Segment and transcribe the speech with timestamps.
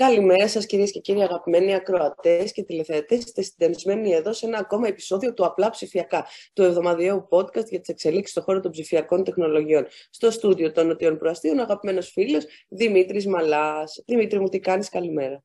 [0.00, 3.18] Καλημέρα σας, κυρίες και κύριοι αγαπημένοι ακροατές και τηλεθεατές.
[3.18, 7.88] Είστε συντονισμένοι εδώ σε ένα ακόμα επεισόδιο του Απλά Ψηφιακά, του εβδομαδιαίου podcast για τις
[7.88, 9.86] εξελίξεις στον χώρο των ψηφιακών τεχνολογιών.
[10.10, 14.02] Στο στούντιο των Νοτιών Προαστίων, ο αγαπημένος φίλος Δημήτρης Μαλάς.
[14.06, 15.42] Δημήτρη μου, τι κάνεις, καλημέρα.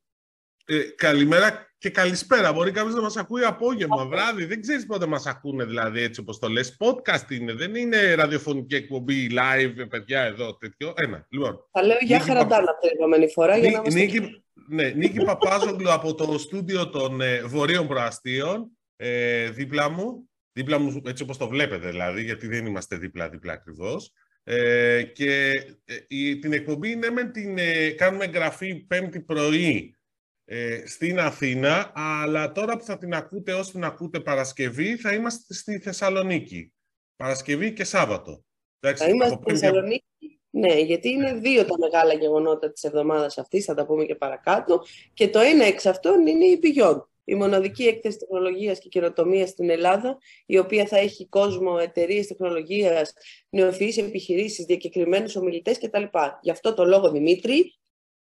[0.65, 2.53] Ε, καλημέρα και καλησπέρα.
[2.53, 4.45] Μπορεί κάποιος να μας ακούει απόγευμα, βράδυ.
[4.45, 6.77] Δεν ξέρεις πότε μας ακούνε, δηλαδή, έτσι όπως το λες.
[6.79, 10.93] Podcast είναι, δεν είναι ραδιοφωνική εκπομπή live, παιδιά, εδώ, τέτοιο.
[10.95, 11.27] Ένα.
[11.29, 11.67] Λοιπόν.
[11.71, 13.57] Θα λέω για χαραντάνα την επόμενη φορά.
[13.57, 19.89] Για να Νίκη, ναι, Νίκη Παπάζογλου από το στούντιο των ε, Βορείων Προαστίων, ε, δίπλα
[19.89, 20.29] μου.
[20.51, 24.11] Δίπλα μου, έτσι όπως το βλέπετε δηλαδή, γιατί δεν είμαστε δίπλα-δίπλα ακριβώς.
[24.43, 25.51] Ε, και
[25.85, 29.97] ε, η, την εκπομπή είναι με την, ε, κάνουμε εγγραφή πέμπτη πρωί
[30.45, 35.53] ε, στην Αθήνα, αλλά τώρα που θα την ακούτε, όσο την ακούτε Παρασκευή, θα είμαστε
[35.53, 36.73] στη Θεσσαλονίκη.
[37.15, 38.45] Παρασκευή και Σάββατο.
[38.79, 40.05] Εντάξει, θα είμαστε στη Θεσσαλονίκη
[40.57, 44.81] ναι, γιατί είναι δύο τα μεγάλα γεγονότα της εβδομάδας αυτής, θα τα πούμε και παρακάτω.
[45.13, 49.69] Και το ένα εξ αυτών είναι η Beyond, η μοναδική έκθεση τεχνολογίας και καινοτομίας στην
[49.69, 53.13] Ελλάδα, η οποία θα έχει κόσμο, εταιρείες τεχνολογίας,
[53.49, 56.03] νεοφυείς επιχειρήσεις, διακεκριμένους ομιλητές κτλ.
[56.41, 57.79] Γι' αυτό το λόγο, Δημήτρη,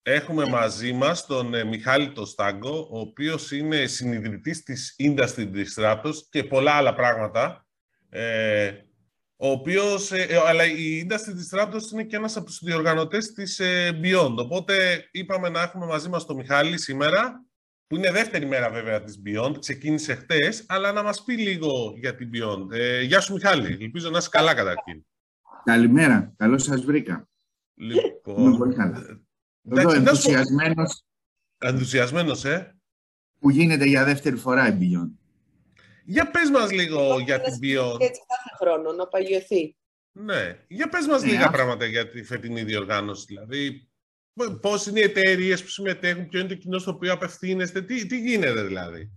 [0.02, 6.44] Έχουμε μαζί μας τον ε, Μιχάλη Τοστάγκο, ο οποίος είναι συνειδητής της Industry Disruptors και
[6.44, 7.66] πολλά άλλα πράγματα.
[8.10, 8.72] Ε,
[9.40, 13.60] ο οποίος, ε, ε, αλλά η Industry Disruptors είναι και ένας από τους διοργανωτές της
[13.60, 14.36] ε, Beyond.
[14.38, 17.46] Οπότε είπαμε να έχουμε μαζί μας τον Μιχάλη σήμερα,
[17.88, 22.16] που είναι δεύτερη μέρα βέβαια της Beyond, ξεκίνησε χτες, αλλά να μας πει λίγο για
[22.16, 22.72] την Beyond.
[22.72, 25.06] Ε, γεια σου Μιχάλη, ελπίζω να είσαι καλά καταρχήν.
[25.64, 27.30] Καλημέρα, καλώς σας βρήκα.
[27.74, 28.40] Λοιπόν...
[28.40, 29.22] Είμαι πολύ καλά.
[29.70, 31.04] Εδώ ενθουσιασμένος.
[31.58, 32.78] Ενθουσιασμένος, ε.
[33.40, 35.27] Που γίνεται για δεύτερη φορά η Beyond.
[36.10, 38.00] Για πες μας λίγο για την Beyond.
[38.00, 39.76] Έτσι κάθε χρόνο, να παγιωθεί.
[40.12, 40.66] Ναι.
[40.68, 43.26] Για πες μας ναι, λίγα πράγματα για τη φετινή διοργάνωση.
[43.28, 43.90] Δηλαδή,
[44.62, 48.20] πώς είναι οι εταιρείες που συμμετέχουν, ποιο είναι το κοινό στο οποίο απευθύνεστε, τι, τι
[48.20, 49.12] γίνεται δηλαδή;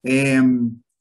[0.00, 0.40] Ε,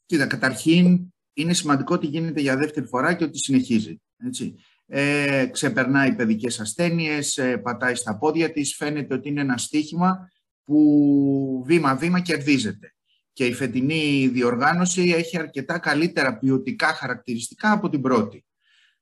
[0.06, 4.02] κοίτα, καταρχήν είναι σημαντικό ότι γίνεται για δεύτερη φορά και ότι συνεχίζει.
[4.26, 4.56] Έτσι.
[4.86, 10.32] Ε, ξεπερνάει παιδικές ασθένειες, ε, πατάει στα πόδια της, φαίνεται ότι είναι ένα στίχημα
[10.64, 12.94] που βήμα-βήμα κερδίζεται
[13.34, 18.46] και η φετινή διοργάνωση έχει αρκετά καλύτερα ποιοτικά χαρακτηριστικά από την πρώτη.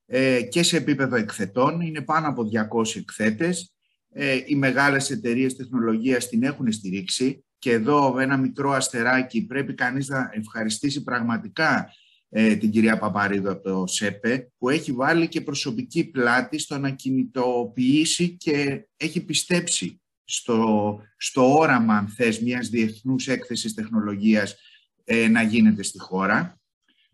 [0.06, 3.74] Ε, και σε επίπεδο εκθετών, είναι πάνω από 200 εκθέτες.
[4.14, 10.08] Ε, οι μεγάλες εταιρείες τεχνολογίας την έχουν στηρίξει και εδώ ένα μικρό αστεράκι πρέπει κανείς
[10.08, 11.94] να ευχαριστήσει πραγματικά
[12.30, 16.90] ε, την κυρία Παπαρίδου από το ΣΕΠΕ που έχει βάλει και προσωπική πλάτη στο να
[16.90, 20.01] κινητοποιήσει και έχει πιστέψει
[20.32, 24.56] στο, στο όραμα, αν θες, μιας διεθνούς έκθεσης τεχνολογίας
[25.04, 26.60] ε, να γίνεται στη χώρα.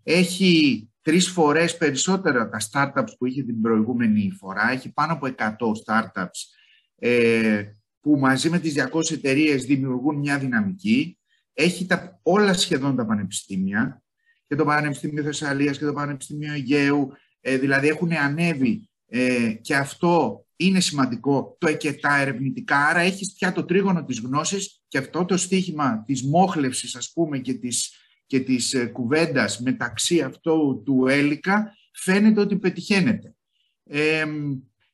[0.04, 4.72] Έχει τρεις φορές περισσότερα τα startups που είχε την προηγούμενη φορά.
[4.72, 5.48] Έχει πάνω από 100
[5.86, 6.58] startups
[6.96, 7.64] ε,
[8.02, 11.18] που μαζί με τις 200 εταιρείες δημιουργούν μια δυναμική.
[11.54, 14.02] Έχει τα, όλα σχεδόν τα πανεπιστήμια
[14.48, 17.12] και το Πανεπιστήμιο Θεσσαλίας και το Πανεπιστήμιο Αιγαίου.
[17.42, 23.52] Ε, δηλαδή έχουν ανέβει ε, και αυτό είναι σημαντικό το εκετά ερευνητικά, άρα έχεις πια
[23.52, 27.92] το τρίγωνο της γνώσης και αυτό το στίχημα της μόχλευσης ας πούμε και της,
[28.26, 33.36] και της ε, κουβέντας μεταξύ αυτού του έλικα φαίνεται ότι πετυχαίνεται.
[33.84, 34.26] Ε,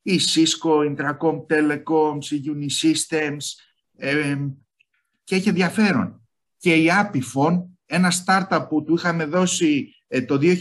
[0.02, 3.46] η Cisco, η Intracom Telecoms, η Unisystems
[3.98, 4.36] ε,
[5.24, 6.28] και έχει ενδιαφέρον.
[6.58, 10.56] Και η Apifon, ένα startup που του είχαμε δώσει ε, το 2016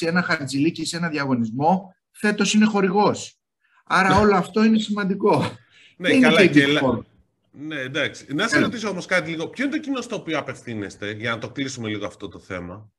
[0.00, 3.41] ένα χαρτζηλίκι σε ένα διαγωνισμό, φέτος είναι χορηγός.
[3.84, 4.20] Άρα ναι.
[4.20, 5.56] όλο αυτό είναι σημαντικό.
[5.96, 6.66] Ναι, καλά και...
[7.52, 8.26] Ναι, εντάξει.
[8.34, 9.48] Να σε ρωτήσω όμως κάτι λίγο.
[9.48, 12.90] Ποιο είναι το κοινό στο οποίο απευθύνεστε, για να το κλείσουμε λίγο αυτό το θέμα;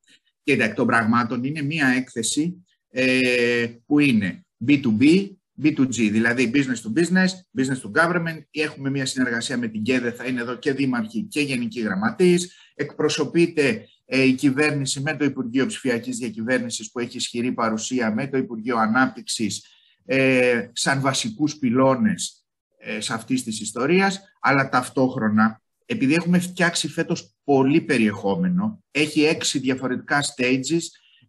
[0.44, 5.30] Κοίτα, των πραγμάτων είναι μία έκθεση ε, που είναι B2B,
[5.64, 8.42] B2G, δηλαδή business to business, business to government.
[8.52, 12.56] Έχουμε μία συνεργασία με την ΚΕΔΕ, θα είναι εδώ και δήμαρχοι και γενικοί γραμματείς.
[12.76, 18.38] Εκπροσωπείται ε, η κυβέρνηση με το Υπουργείο Ψηφιακής Διακυβέρνησης που έχει ισχυρή παρουσία, με το
[18.38, 19.66] Υπουργείο Ανάπτυξης,
[20.06, 22.46] ε, σαν βασικούς πυλώνες
[22.78, 29.60] ε, σε αυτής της ιστορίας, αλλά ταυτόχρονα, επειδή έχουμε φτιάξει φέτος πολύ περιεχόμενο, έχει έξι
[29.60, 30.82] διαφορετικά stages,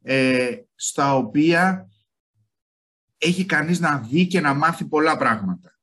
[0.02, 1.88] ε, στα οποία
[3.18, 5.78] έχει κανείς να δει και να μάθει πολλά πράγματα.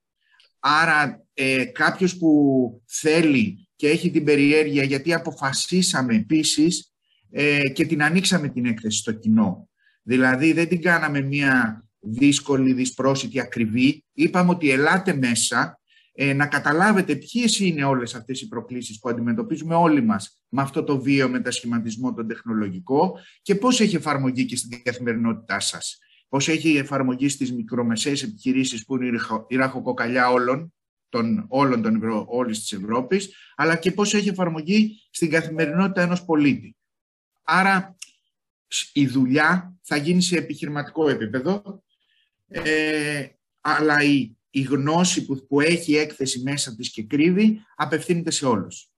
[0.59, 6.93] Άρα ε, κάποιος που θέλει και έχει την περιέργεια, γιατί αποφασίσαμε επίσης
[7.29, 9.69] ε, και την ανοίξαμε την έκθεση στο κοινό.
[10.03, 14.03] Δηλαδή δεν την κάναμε μια δύσκολη, δυσπρόσιτη, ακριβή.
[14.13, 15.79] Είπαμε ότι ελάτε μέσα
[16.13, 20.83] ε, να καταλάβετε ποιες είναι όλες αυτές οι προκλήσεις που αντιμετωπίζουμε όλοι μας με αυτό
[20.83, 25.97] το βίο μετασχηματισμό τον τεχνολογικό και πώς έχει εφαρμογή και στην καθημερινότητά σας.
[26.27, 30.73] Πώς έχει εφαρμογή στις μικρομεσαίες επιχειρήσεις που είναι η ραχοκοκαλιά όλων
[31.09, 32.25] των όλων των Ευρω...
[32.29, 36.75] όλης της Ευρώπης, αλλά και πώς έχει εφαρμογή στην καθημερινότητα ενός πολίτη.
[37.43, 37.95] Άρα
[38.93, 41.83] η δουλειά θα γίνει σε επιχειρηματικό επίπεδο,
[42.51, 43.27] ε,
[43.61, 48.91] αλλά η, η γνώση που, που έχει έκθεση μέσα της και κρύβει απευθύνεται σε όλους.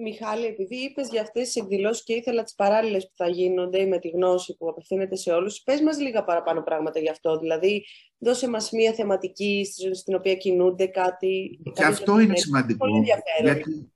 [0.00, 3.98] Μιχάλη, επειδή είπες για αυτές τις εκδηλώσεις και ήθελα τις παράλληλες που θα γίνονται με
[3.98, 7.38] τη γνώση που απευθύνεται σε όλους, πες μας λίγα παραπάνω πράγματα γι' αυτό.
[7.38, 7.84] Δηλαδή,
[8.18, 11.60] δώσε μας μία θεματική στην οποία κινούνται κάτι.
[11.72, 12.86] Και αυτό είναι σημαντικό.
[12.86, 13.04] Πολύ
[13.42, 13.92] γιατί,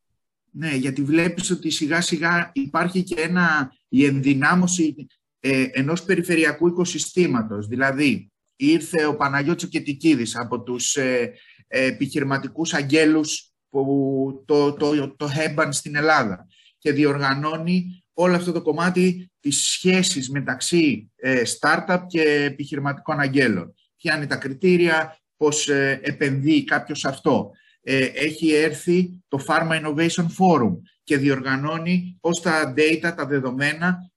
[0.50, 5.06] ναι, γιατί βλέπεις ότι σιγά σιγά υπάρχει και ένα, η ενδυνάμωση
[5.40, 7.66] ε, ενός περιφερειακού οικοσυστήματος.
[7.66, 8.31] Δηλαδή,
[8.66, 11.32] ήρθε ο Παναγιώτης Κετικίδης από τους ε,
[11.66, 16.46] ε, επιχειρηματικούς αγγέλους που το, το, το Heban στην Ελλάδα
[16.78, 23.74] και διοργανώνει όλο αυτό το κομμάτι της σχέσης μεταξύ ε, startup και επιχειρηματικών αγγέλων.
[23.96, 27.50] Ποια είναι τα κριτήρια, πώς ε, επενδύει κάποιος αυτό.
[27.82, 30.72] Ε, έχει έρθει το Pharma Innovation Forum
[31.02, 34.10] και διοργανώνει πώς τα data, τα δεδομένα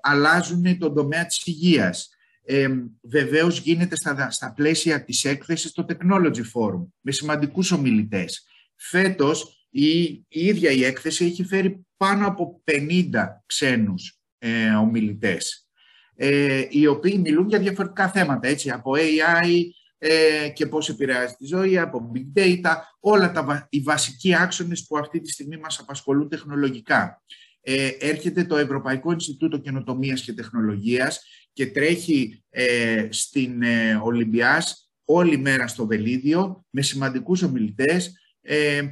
[0.00, 2.08] αλλάζουν τον τομέα της υγείας.
[2.50, 2.68] Ε,
[3.02, 8.46] βεβαίως γίνεται στα, στα πλαίσια της έκθεσης το Technology Forum με σημαντικούς ομιλητές.
[8.76, 13.10] Φέτος η, η ίδια η έκθεση έχει φέρει πάνω από 50
[13.46, 15.68] ξένους ε, ομιλητές,
[16.14, 19.62] ε, οι οποίοι μιλούν για διαφορετικά θέματα, έτσι, από AI
[19.98, 24.98] ε, και πώς επηρεάζει τη ζωή, από big data, όλα τα, οι βασικοί άξονες που
[24.98, 27.22] αυτή τη στιγμή μας απασχολούν τεχνολογικά.
[27.60, 31.22] Ε, έρχεται το Ευρωπαϊκό Ινστιτούτο Καινοτομίας και Τεχνολογίας
[31.58, 38.82] και τρέχει ε, στην ε, Ολυμπιάς όλη μέρα στο Βελίδιο με σημαντικούς ομιλητές ε,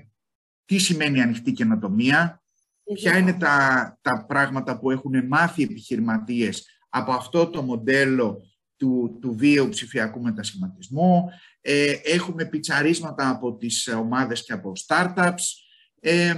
[0.65, 2.43] τι σημαίνει ανοιχτή καινοτομία,
[2.95, 8.41] ποια είναι τα, τα πράγματα που έχουν μάθει οι επιχειρηματίες από αυτό το μοντέλο
[8.77, 11.25] του, του βίαιου ψηφιακού μετασχηματισμού.
[11.61, 15.45] Ε, έχουμε πιτσαρίσματα από τις ομάδες και από startups.
[16.01, 16.35] Ε,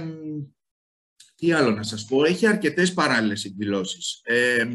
[1.39, 4.19] τι άλλο να σας πω, έχει αρκετές παράλληλες εκδηλώσεις.
[4.23, 4.65] Ε,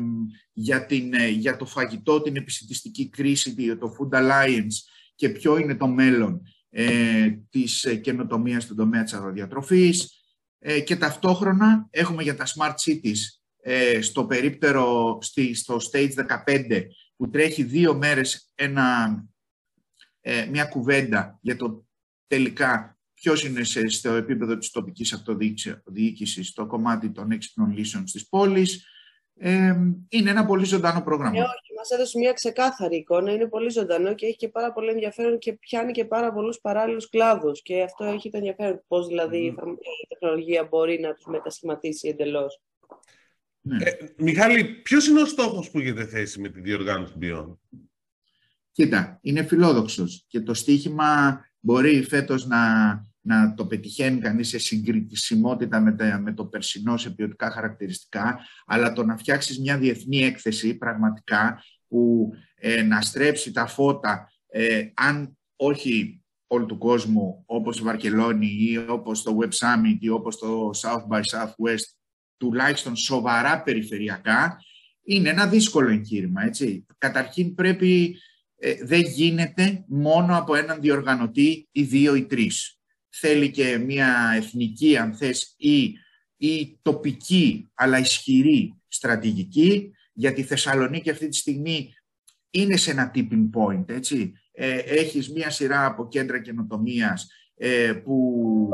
[0.52, 4.74] για, την, για το φαγητό, την επιστημιστική κρίση, το Food Alliance
[5.14, 10.24] και ποιο είναι το μέλλον ε, της ε, καινοτομίας στον τομέα της αγροδιατροφής
[10.58, 13.18] ε, και ταυτόχρονα έχουμε για τα Smart Cities
[13.62, 16.12] ε, στο περίπτερο, στη, στο Stage
[16.46, 16.82] 15
[17.16, 19.16] που τρέχει δύο μέρες ένα,
[20.20, 21.86] ε, μια κουβέντα για το
[22.26, 22.93] τελικά
[23.24, 28.86] ποιος είναι σε, στο επίπεδο της τοπικής αυτοδιοίκησης το κομμάτι των έξυπνων λύσεων στις πόλεις
[29.36, 29.74] ε,
[30.08, 31.38] είναι ένα πολύ ζωντανό πρόγραμμα.
[31.38, 34.90] Ε, όχι, μας έδωσε μια ξεκάθαρη εικόνα, είναι πολύ ζωντανό και έχει και πάρα πολύ
[34.90, 39.38] ενδιαφέρον και πιάνει και πάρα πολλούς παράλληλους κλάδους και αυτό έχει το ενδιαφέρον πώς δηλαδή
[39.38, 39.54] η
[40.08, 42.60] τεχνολογία μπορεί να τους μετασχηματίσει εντελώς.
[43.60, 43.84] Ναι.
[43.84, 47.56] Ε, Μιχάλη, ποιος είναι ο στόχος που έχετε θέσει με τη διοργάνωση Beyond?
[48.72, 52.58] Κοίτα, είναι φιλόδοξος και το στίχημα μπορεί φέτος να
[53.26, 59.04] να το πετυχαίνει κανείς σε συγκριτησιμότητα με, με το περσινό σε ποιοτικά χαρακτηριστικά, αλλά το
[59.04, 66.22] να φτιάξεις μια διεθνή έκθεση πραγματικά που ε, να στρέψει τα φώτα, ε, αν όχι
[66.46, 71.16] όλου του κόσμου, όπως η Βαρκελόνη ή όπως το Web Summit ή όπως το South
[71.16, 71.94] by Southwest,
[72.36, 74.56] τουλάχιστον σοβαρά περιφερειακά,
[75.04, 76.42] είναι ένα δύσκολο εγχείρημα.
[76.44, 76.86] Έτσι.
[76.98, 78.16] Καταρχήν πρέπει,
[78.56, 82.78] ε, δεν γίνεται μόνο από έναν διοργανωτή ή δύο ή τρεις
[83.20, 85.92] θέλει και μια εθνική, αν θες, ή,
[86.36, 91.94] ή τοπική, αλλά ισχυρή στρατηγική, γιατί η Θεσσαλονίκη αυτή τη στιγμή
[92.50, 94.32] είναι σε ένα tipping point, έτσι.
[94.52, 98.68] Ε, έχεις μια σειρά από κέντρα καινοτομίας ε, που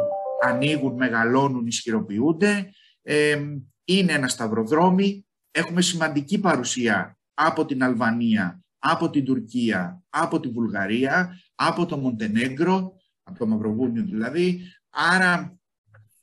[0.44, 2.70] ανοίγουν, μεγαλώνουν, ισχυροποιούνται.
[3.02, 3.42] Ε,
[3.84, 5.26] είναι ένα σταυροδρόμι.
[5.50, 12.99] Έχουμε σημαντική παρουσία από την Αλβανία, από την Τουρκία, από τη Βουλγαρία, από το Μοντενέγκρο,
[13.30, 14.60] από το Μαυροβούνιο δηλαδή.
[14.90, 15.60] Άρα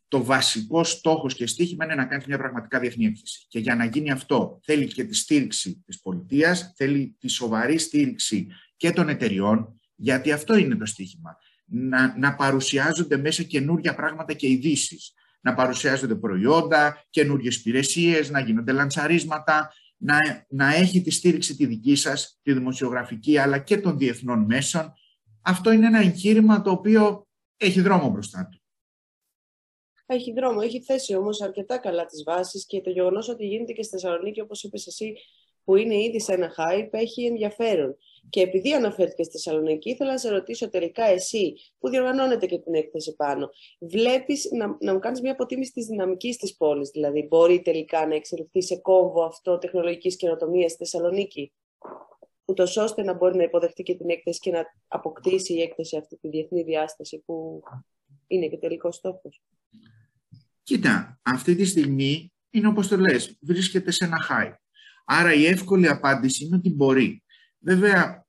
[0.08, 3.46] το βασικό στόχος και στίχημα είναι να κάνεις μια πραγματικά διεθνή έκθεση.
[3.48, 8.48] Και για να γίνει αυτό θέλει και τη στήριξη της πολιτείας, θέλει τη σοβαρή στήριξη
[8.78, 11.38] και των εταιριών, γιατί αυτό είναι το στίχημα.
[11.66, 15.14] Να, να παρουσιάζονται μέσα καινούργια πράγματα και ειδήσεις.
[15.42, 20.18] Να παρουσιάζονται προϊόντα, καινούργιε υπηρεσίες, να γίνονται λαντσαρίσματα, να,
[20.50, 24.94] να έχει τη στήριξη τη δική σας, τη δημοσιογραφική, αλλά και των διεθνών μέσων,
[25.48, 27.28] αυτό είναι ένα εγχείρημα το οποίο
[27.58, 28.62] έχει δρόμο μπροστά του.
[30.06, 33.84] Έχει δρόμο, έχει θέσει όμως αρκετά καλά τις βάσεις και το γεγονός ότι γίνεται και
[33.84, 35.14] στη Θεσσαλονίκη όπως είπες εσύ
[35.64, 37.98] που είναι ήδη σε ένα hype έχει ενδιαφέρον.
[38.30, 42.74] Και επειδή αναφέρθηκε στη Θεσσαλονίκη, ήθελα να σε ρωτήσω τελικά εσύ, που διοργανώνεται και την
[42.74, 43.50] έκθεση πάνω,
[43.80, 48.16] βλέπεις να, να μου κάνεις μια αποτίμηση της δυναμικής της πόλης, δηλαδή μπορεί τελικά να
[48.16, 51.54] εξελιχθεί σε κόμβο αυτό τεχνολογικής καινοτομίας στη Θεσσαλονίκη;
[52.48, 56.18] Ούτως ώστε να μπορεί να υποδεχτεί και την έκθεση και να αποκτήσει η έκθεση αυτή
[56.18, 57.64] τη διεθνή διάσταση που
[58.28, 59.42] είναι και τελικός στόχος.
[60.64, 64.54] Κοίτα, αυτή τη στιγμή είναι όπως το λες, βρίσκεται σε ένα high.
[65.06, 67.24] Άρα η εύκολη απάντηση είναι ότι μπορεί.
[67.60, 68.28] Βέβαια,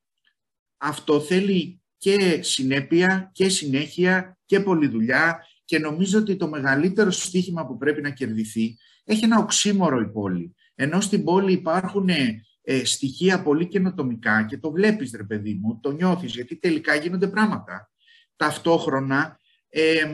[0.77, 7.67] αυτό θέλει και συνέπεια και συνέχεια και πολλή δουλειά και νομίζω ότι το μεγαλύτερο στοίχημα
[7.67, 10.55] που πρέπει να κερδιθεί έχει ένα οξύμορο η πόλη.
[10.75, 12.09] Ενώ στην πόλη υπάρχουν
[12.71, 17.29] ε, στοιχεία πολύ καινοτομικά και το βλέπεις ρε παιδί μου, το νιώθεις γιατί τελικά γίνονται
[17.29, 17.91] πράγματα.
[18.37, 20.05] Ταυτόχρονα ε,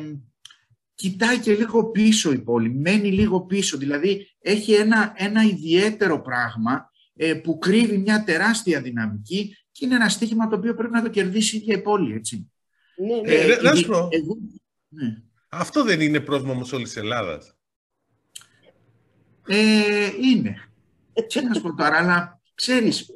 [0.95, 6.91] κοιτάει και λίγο πίσω η πόλη, μένει λίγο πίσω, δηλαδή έχει ένα, ένα ιδιαίτερο πράγμα
[7.15, 11.11] ε, που κρύβει μια τεράστια δυναμική και είναι ένα στοίχημα το οποίο πρέπει να το
[11.11, 12.51] κερδίσει η ίδια η πόλη, έτσι.
[12.97, 13.35] Ναι, ναι.
[13.35, 14.09] Ε, να σου πω,
[14.89, 15.23] ναι.
[15.49, 17.57] αυτό δεν είναι πρόβλημα όμως όλης της Ελλάδας.
[19.47, 20.69] Ε, είναι.
[21.29, 23.07] Τι να σου πω τώρα, αλλά ξέρεις,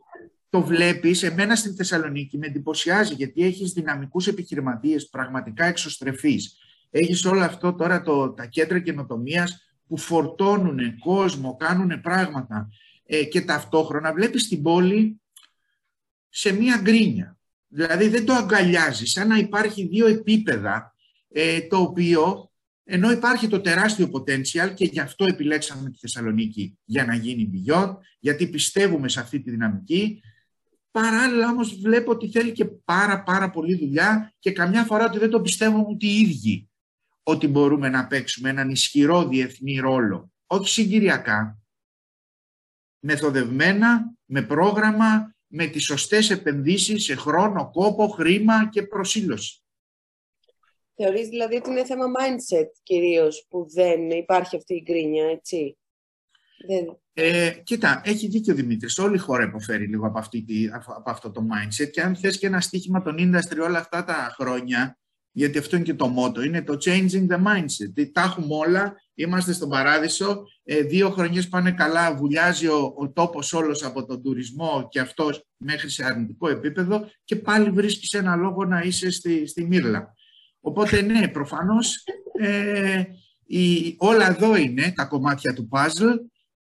[0.50, 6.56] το βλέπεις, εμένα στην Θεσσαλονίκη με εντυπωσιάζει γιατί έχεις δυναμικούς επιχειρηματίες πραγματικά εξωστρεφείς.
[6.90, 12.68] Έχεις όλο αυτό τώρα το, τα κέντρα καινοτομίας που φορτώνουν κόσμο, κάνουν πράγματα
[13.04, 15.20] ε, και ταυτόχρονα βλέπεις την πόλη
[16.28, 17.38] σε μία γκρίνια.
[17.68, 20.94] Δηλαδή δεν το αγκαλιάζεις, σαν να υπάρχει δύο επίπεδα
[21.28, 22.47] ε, το οποίο
[22.90, 27.96] ενώ υπάρχει το τεράστιο potential και γι' αυτό επιλέξαμε τη Θεσσαλονίκη για να γίνει Beyond,
[28.18, 30.22] γιατί πιστεύουμε σε αυτή τη δυναμική.
[30.90, 35.30] Παράλληλα όμως βλέπω ότι θέλει και πάρα πάρα πολύ δουλειά και καμιά φορά ότι δεν
[35.30, 36.68] το πιστεύουμε ούτε οι ίδιοι
[37.22, 40.32] ότι μπορούμε να παίξουμε έναν ισχυρό διεθνή ρόλο.
[40.46, 41.58] Όχι συγκυριακά,
[42.98, 49.62] μεθοδευμένα, με πρόγραμμα, με τις σωστές επενδύσεις σε χρόνο, κόπο, χρήμα και προσήλωση.
[51.02, 55.78] Θεωρείς δηλαδή ότι είναι θέμα mindset κυρίως που δεν υπάρχει αυτή η γκρίνια, έτσι;
[56.66, 57.00] Δεν...
[57.12, 58.98] Ε, κοίτα, έχει δίκιο ο Δημήτρης.
[58.98, 60.44] Όλη η χώρα υποφέρει λίγο από, αυτή,
[60.96, 64.34] από αυτό το mindset και αν θες και ένα στίχημα των industry όλα αυτά τα
[64.38, 64.98] χρόνια,
[65.30, 68.10] γιατί αυτό είναι και το μότο, είναι το changing the mindset.
[68.12, 73.52] Τα έχουμε όλα, είμαστε στον παράδεισο, ε, δύο χρονιές πάνε καλά, βουλιάζει ο, ο τόπος
[73.52, 78.64] όλος από τον τουρισμό και αυτός μέχρι σε αρνητικό επίπεδο και πάλι βρίσκεις ένα λόγο
[78.64, 80.16] να είσαι στη, στη Μύρλα.
[80.60, 82.04] Οπότε ναι, προφανώς
[82.40, 83.02] ε,
[83.46, 86.16] η, όλα εδώ είναι τα κομμάτια του puzzle.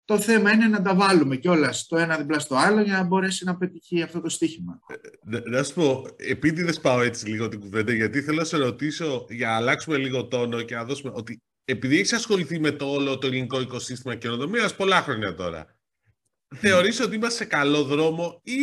[0.06, 3.46] Το θέμα είναι να τα βάλουμε κιόλας το ένα δίπλα στο άλλο για να μπορέσει
[3.46, 4.80] να πετύχει αυτό το στοίχημα.
[5.32, 9.25] Ε, να σου πω, επίτηδε πάω έτσι λίγο την κουβέντα, γιατί θέλω να σε ρωτήσω
[9.30, 13.18] για να αλλάξουμε λίγο τόνο και να δώσουμε ότι επειδή έχεις ασχοληθεί με το όλο
[13.18, 16.58] το ελληνικό οικοσύστημα καινοτομίας πολλά χρόνια τώρα, mm.
[16.58, 18.62] θεωρείς ότι είμαστε σε καλό δρόμο ή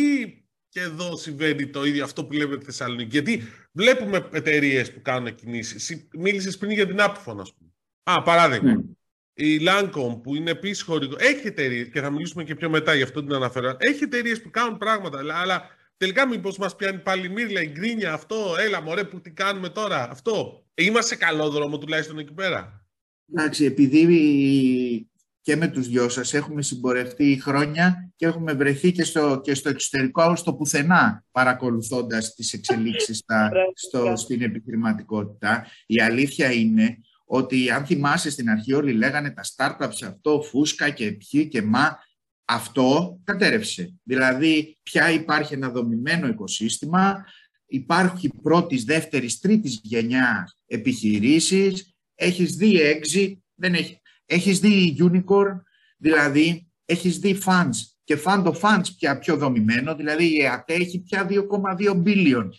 [0.73, 3.09] και εδώ συμβαίνει το ίδιο αυτό που λέμε στη Θεσσαλονίκη.
[3.09, 6.07] Γιατί βλέπουμε εταιρείες που κάνουν κινήσει.
[6.17, 7.71] Μίλησες πριν για την Apphone, ας πούμε.
[8.03, 8.75] Α, παράδειγμα.
[8.79, 8.83] Mm.
[9.33, 11.15] Η Lancome που είναι επίσης χωρικό.
[11.19, 13.75] Έχει εταιρείες, και θα μιλήσουμε και πιο μετά, γι' αυτό την αναφέρω.
[13.79, 18.55] Έχει εταιρείες που κάνουν πράγματα, αλλά τελικά μήπως μας πιάνει πάλι μύρλα, η γκρίνια, αυτό,
[18.59, 20.65] έλα μωρέ που τι κάνουμε τώρα, αυτό.
[20.73, 22.85] Είμαστε σε καλό δρόμο τουλάχιστον εκεί πέρα.
[23.33, 24.05] Εντάξει, επειδή
[25.43, 29.69] και με τους δυο σας έχουμε συμπορευτεί χρόνια και έχουμε βρεθεί και στο, και στο
[29.69, 35.67] εξωτερικό στο πουθενά παρακολουθώντας τις εξελίξεις στα, στο, στην επιχειρηματικότητα.
[35.85, 41.11] Η αλήθεια είναι ότι αν θυμάσαι στην αρχή όλοι λέγανε τα startups αυτό, φούσκα και
[41.11, 41.97] ποιοι και μα,
[42.45, 43.93] αυτό κατέρευσε.
[44.03, 47.25] Δηλαδή πια υπάρχει ένα δομημένο οικοσύστημα,
[47.65, 54.01] υπάρχει πρώτης, δεύτερης, τρίτης γενιά επιχειρήσεις, έχεις δει exit, δεν έχει,
[54.33, 55.61] έχεις δει unicorn,
[55.97, 61.01] δηλαδή έχεις δει funds και fund of funds πια πιο δομημένο, δηλαδή η ΕΑΤ έχει
[61.01, 62.49] πια 2,2 billion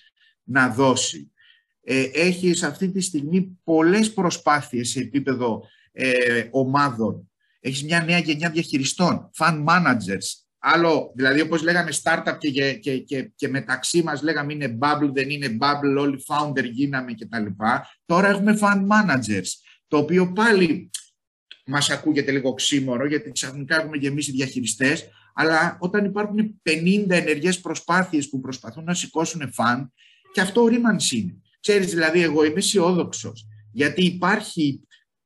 [0.43, 1.33] να δώσει.
[1.81, 5.63] Ε, έχεις αυτή τη στιγμή πολλές προσπάθειες σε επίπεδο
[5.93, 7.31] ε, ομάδων.
[7.61, 13.23] Έχεις μια νέα γενιά διαχειριστών, fund managers, Άλλο, δηλαδή όπως λέγαμε startup και, και, και,
[13.35, 17.47] και μεταξύ μας λέγαμε είναι bubble, δεν είναι bubble, όλοι founder γίναμε κτλ.
[18.05, 19.49] Τώρα έχουμε fund managers,
[19.89, 20.91] το οποίο πάλι
[21.67, 28.29] Μας ακούγεται λίγο ξύμορο, γιατί ξαφνικά έχουμε γεμίσει διαχειριστές, αλλά όταν υπάρχουν 50 ενεργές προσπάθειες
[28.29, 29.93] που προσπαθούν να σηκώσουν φαν,
[30.33, 31.37] και αυτό ρήμανση είναι.
[31.61, 34.81] Ξέρεις, δηλαδή, εγώ είμαι αισιόδοξος, γιατί υπάρχει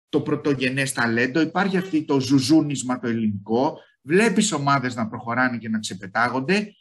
[0.09, 5.79] το πρωτογενές ταλέντο, υπάρχει αυτό το ζουζούνισμα το ελληνικό, βλέπεις ομάδες να προχωράνε και να
[5.79, 6.73] ξεπετάγονται.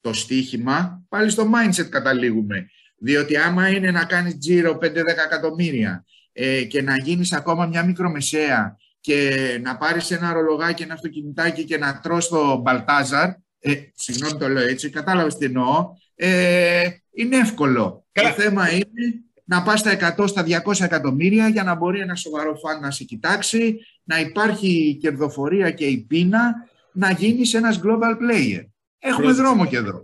[0.00, 2.68] Το στίχημα, πάλι στο mindset καταλήγουμε.
[2.96, 6.04] Διότι άμα είναι να κάνεις τζίρο 5-10 εκατομμύρια
[6.36, 11.78] ε, και να γίνεις ακόμα μια μικρομεσαία και να πάρεις ένα ρολογάκι, ένα αυτοκινητάκι και
[11.78, 18.06] να τρως το Μπαλτάζαρ, ε, συγγνώμη το λέω έτσι, κατάλαβες τι εννοώ, ε, είναι εύκολο.
[18.12, 22.54] Το θέμα είναι να πας στα 100, στα 200 εκατομμύρια για να μπορεί ένα σοβαρό
[22.54, 26.54] φαν να σε κοιτάξει, να υπάρχει η κερδοφορία και η πείνα,
[26.92, 28.64] να γίνεις ένας global player.
[28.98, 30.02] Έχουμε δρόμο και εδώ.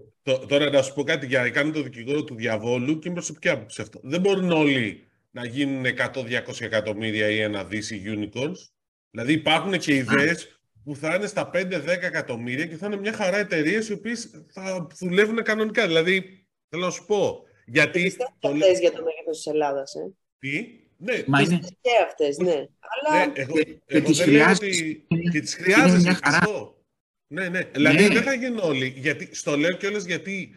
[0.49, 3.49] Τώρα να σου πω κάτι για να κάνω το δικηγόρο του διαβόλου και είναι προσωπική
[3.49, 4.01] άποψη αυτό.
[4.03, 5.85] Δεν μπορούν όλοι να γίνουν
[6.15, 8.71] 100-200 εκατομμύρια ή ένα δίση unicorns.
[9.11, 13.37] Δηλαδή υπάρχουν και ιδέες που θα είναι στα 5-10 εκατομμύρια και θα είναι μια χαρά
[13.37, 15.87] εταιρείες οι οποίες θα δουλεύουν κανονικά.
[15.87, 17.43] Δηλαδή, θέλω να σου πω.
[17.67, 18.17] Γιατί.
[18.39, 18.49] Το...
[18.49, 19.95] Αυτές για το μέγεθος της Ελλάδας.
[19.95, 20.13] Ε.
[20.39, 21.59] Τι; Ναι, Μα είναι...
[21.59, 22.67] και αυτές, ναι.
[22.81, 23.27] Αλλά.
[23.27, 25.07] Ναι, εγώ, και, εγώ και δεν λέω ότι.
[25.33, 26.85] Και τις χρειάζεσαι αυτό.
[27.27, 27.63] Ναι, ναι.
[27.63, 28.09] Δηλαδή ναι.
[28.09, 28.87] δεν θα γίνουν όλοι.
[28.97, 30.55] Γιατί, στο λέω κιόλας γιατί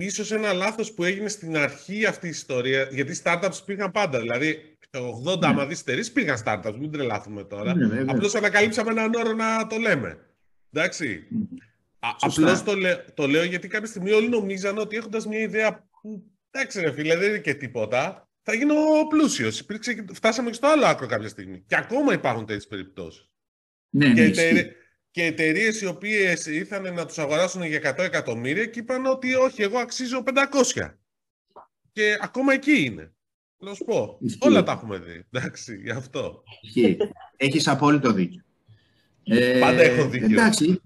[0.00, 4.20] ίσως ένα λάθος που έγινε στην αρχή αυτή η ιστορία, γιατί startups πήγαν πάντα.
[4.20, 5.46] Δηλαδή, το 80 ναι.
[5.46, 7.74] άμα δεις εταιρείες πήγαν startups, μην τρελάθουμε τώρα.
[7.74, 10.18] Ναι, ναι, Απλώς ανακαλύψαμε έναν όρο να το λέμε.
[10.72, 11.26] Εντάξει.
[11.98, 16.22] Απλώς το, λέ, το λέω γιατί κάποια στιγμή όλοι νομίζαν ότι έχοντας μια ιδέα που,
[16.50, 18.74] εντάξει ρε φίλε, δεν είναι και τίποτα, θα γίνω
[19.08, 19.66] πλούσιος.
[20.12, 21.64] φτάσαμε και στο άλλο άκρο κάποια στιγμή.
[21.66, 23.30] Και ακόμα υπάρχουν τέτοιες περιπτώσεις.
[23.88, 24.72] Ναι, και, ναι,
[25.12, 29.62] και εταιρείες οι οποίες ήρθαν να τους αγοράσουν για 100 εκατομμύρια και είπαν ότι όχι,
[29.62, 30.90] εγώ αξίζω 500.
[31.92, 33.12] Και ακόμα εκεί είναι.
[33.58, 34.18] Να σου πω.
[34.38, 35.24] Όλα τα έχουμε δει.
[35.30, 36.42] Εντάξει, γι' αυτό.
[37.36, 38.42] Έχεις απόλυτο δίκιο.
[39.24, 40.26] Ε, Πάντα έχω δίκιο.
[40.26, 40.80] Εντάξει.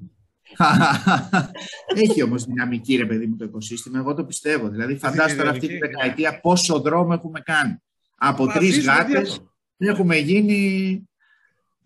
[2.03, 3.99] Έχει όμως δυναμική, ρε παιδί μου, το οικοσύστημα.
[3.99, 4.69] Εγώ το πιστεύω.
[4.69, 7.77] Δηλαδή, φαντάζομαι τώρα αυτή τη δεκαετία πόσο δρόμο έχουμε κάνει.
[8.17, 9.41] Από τρεις γάτες
[9.77, 11.03] έχουμε γίνει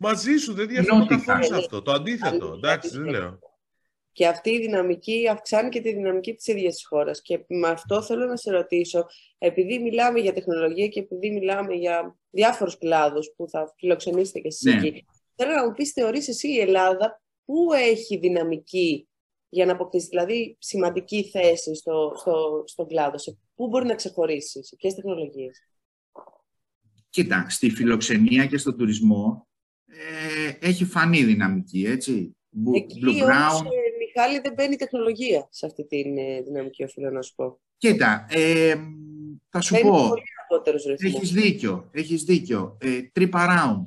[0.03, 1.83] Μαζί σου δεν διαφωνώ καθόλου σε αυτό.
[1.83, 2.53] Το αντίθετο.
[2.57, 3.39] Εντάξει, δεν λέω.
[4.13, 7.23] Και αυτή η δυναμική αυξάνει και τη δυναμική της ίδιας της χώρας.
[7.23, 9.07] Και με αυτό θέλω να σε ρωτήσω,
[9.39, 14.75] επειδή μιλάμε για τεχνολογία και επειδή μιλάμε για διάφορους κλάδους που θα φιλοξενήσετε και εσείς
[14.75, 14.87] ναι.
[14.87, 15.05] εκεί,
[15.35, 19.09] θέλω να μου πεις, θεωρείς εσύ η Ελλάδα πού έχει δυναμική
[19.49, 24.65] για να αποκτήσει, δηλαδή σημαντική θέση στο, στο, στον κλάδο, σε πού μπορεί να ξεχωρίσει,
[24.65, 25.65] σε ποιες τεχνολογίες;
[27.11, 29.49] Κοίτα, στη φιλοξενία και στον τουρισμό
[29.91, 32.37] ε, έχει φανεί δυναμική, έτσι.
[32.75, 33.51] Εκεί Blue Brown.
[33.51, 37.61] Όμως, ε, Μιχάλη, δεν μπαίνει τεχνολογία σε αυτή τη ε, δυναμική, οφείλω να σου πω.
[37.77, 38.75] Κοίτα, ε,
[39.49, 40.13] θα σου πω,
[40.97, 42.77] έχεις δίκιο, έχεις δίκιο.
[42.81, 43.83] Ε, Trip Around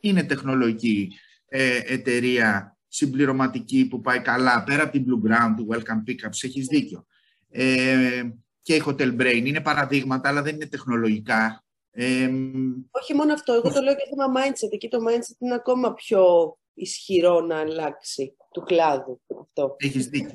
[0.00, 1.12] είναι τεχνολογική
[1.48, 6.66] ε, εταιρεία συμπληρωματική που πάει καλά, πέρα από την Blue Brown, του Welcome Pickups, έχεις
[6.66, 7.06] δίκιο.
[7.50, 8.22] Ε,
[8.62, 11.63] και η Hotel Brain είναι παραδείγματα, αλλά δεν είναι τεχνολογικά.
[12.90, 14.72] Όχι μόνο αυτό, εγώ το λέω και θέμα mindset.
[14.72, 19.76] Εκεί το mindset είναι ακόμα πιο ισχυρό να αλλάξει του κλάδου αυτό.
[19.78, 20.34] Έχεις δίκιο.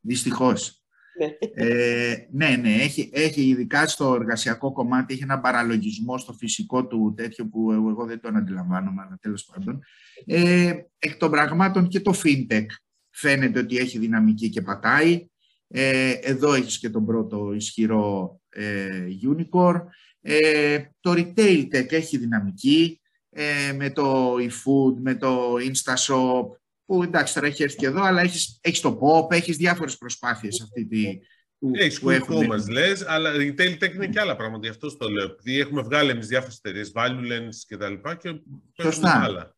[0.00, 0.82] Δυστυχώς.
[1.18, 1.36] ναι.
[1.54, 7.14] Ε, ναι, ναι, έχει, έχει ειδικά στο εργασιακό κομμάτι, έχει ένα παραλογισμό στο φυσικό του
[7.16, 9.82] τέτοιο που εγώ δεν τον αντιλαμβάνομαι, αλλά τέλος πάντων.
[10.26, 12.66] Ε, εκ των πραγμάτων και το fintech
[13.10, 15.26] φαίνεται ότι έχει δυναμική και πατάει.
[15.68, 19.04] Ε, εδώ έχεις και τον πρώτο ισχυρό ε,
[19.36, 19.80] unicorn.
[20.20, 23.00] Ε, το retail tech έχει δυναμική
[23.30, 26.46] ε, με το eFood, με το InstaShop,
[26.84, 30.60] που εντάξει τώρα έχει έρθει και εδώ, αλλά έχεις, έχεις το POP, έχεις διάφορες προσπάθειες
[30.60, 31.18] αυτή τη,
[31.58, 35.08] που, Έχεις που e-commerce λες, αλλά retail tech είναι και άλλα πράγματα, γι' αυτό το
[35.08, 35.24] λέω.
[35.24, 38.40] Επειδή έχουμε βγάλει εμείς διάφορες εταιρείες, Valuelens και τα λοιπά και
[38.76, 39.56] παίρνουμε άλλα.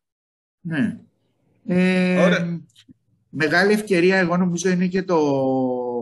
[0.61, 0.99] Ναι.
[1.65, 2.59] Ε,
[3.29, 5.17] Μεγάλη ευκαιρία, εγώ νομίζω, είναι και το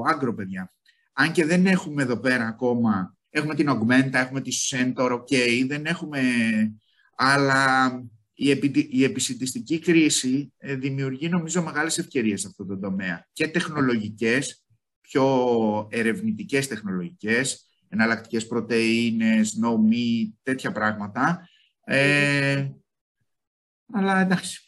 [0.05, 0.71] άγκρο, παιδιά.
[1.13, 5.85] Αν και δεν έχουμε εδώ πέρα ακόμα Έχουμε την Augmenta, έχουμε τη Centaur, ok, δεν
[5.85, 6.21] έχουμε...
[7.15, 7.91] Αλλά
[8.33, 13.27] η, επι, η επισητιστική κρίση ε, δημιουργεί νομίζω μεγάλες ευκαιρίες σε αυτό το τομέα.
[13.33, 14.65] Και τεχνολογικές,
[15.01, 21.49] πιο ερευνητικές τεχνολογικές, εναλλακτικές πρωτεΐνες, no meat, τέτοια πράγματα.
[21.83, 22.67] Ε,
[23.93, 24.63] αλλά εντάξει.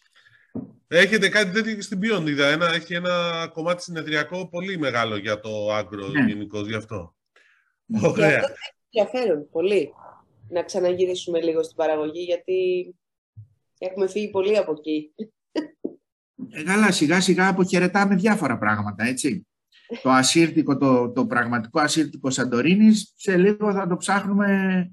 [0.88, 6.08] Έχετε κάτι τέτοιο στην Beyond, Ένα, έχει ένα κομμάτι συνεδριακό πολύ μεγάλο για το άγκρο
[6.08, 6.26] ναι.
[6.26, 7.16] γενικώς γι' αυτό.
[8.04, 8.40] Ωραία.
[8.40, 9.94] Και αυτό έχει ενδιαφέρον πολύ
[10.50, 12.96] να ξαναγυρίσουμε λίγο στην παραγωγή, γιατί
[13.78, 15.14] έχουμε φύγει πολύ από εκεί.
[16.50, 19.48] Ε, καλά, σιγά σιγά αποχαιρετάμε διάφορα πράγματα, έτσι.
[20.02, 24.92] το ασύρτικο, το, το πραγματικό ασύρτικο Σαντορίνης, σε λίγο θα το ψάχνουμε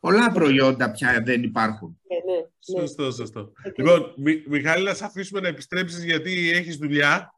[0.00, 2.00] Πολλά προϊόντα πια δεν υπάρχουν.
[2.08, 2.80] Ναι, ναι, ναι.
[2.80, 3.52] Σωστό, σωστό.
[3.76, 4.14] Λοιπόν,
[4.48, 7.33] Μιχάλη, να σε αφήσουμε να επιστρέψεις γιατί έχεις δουλειά.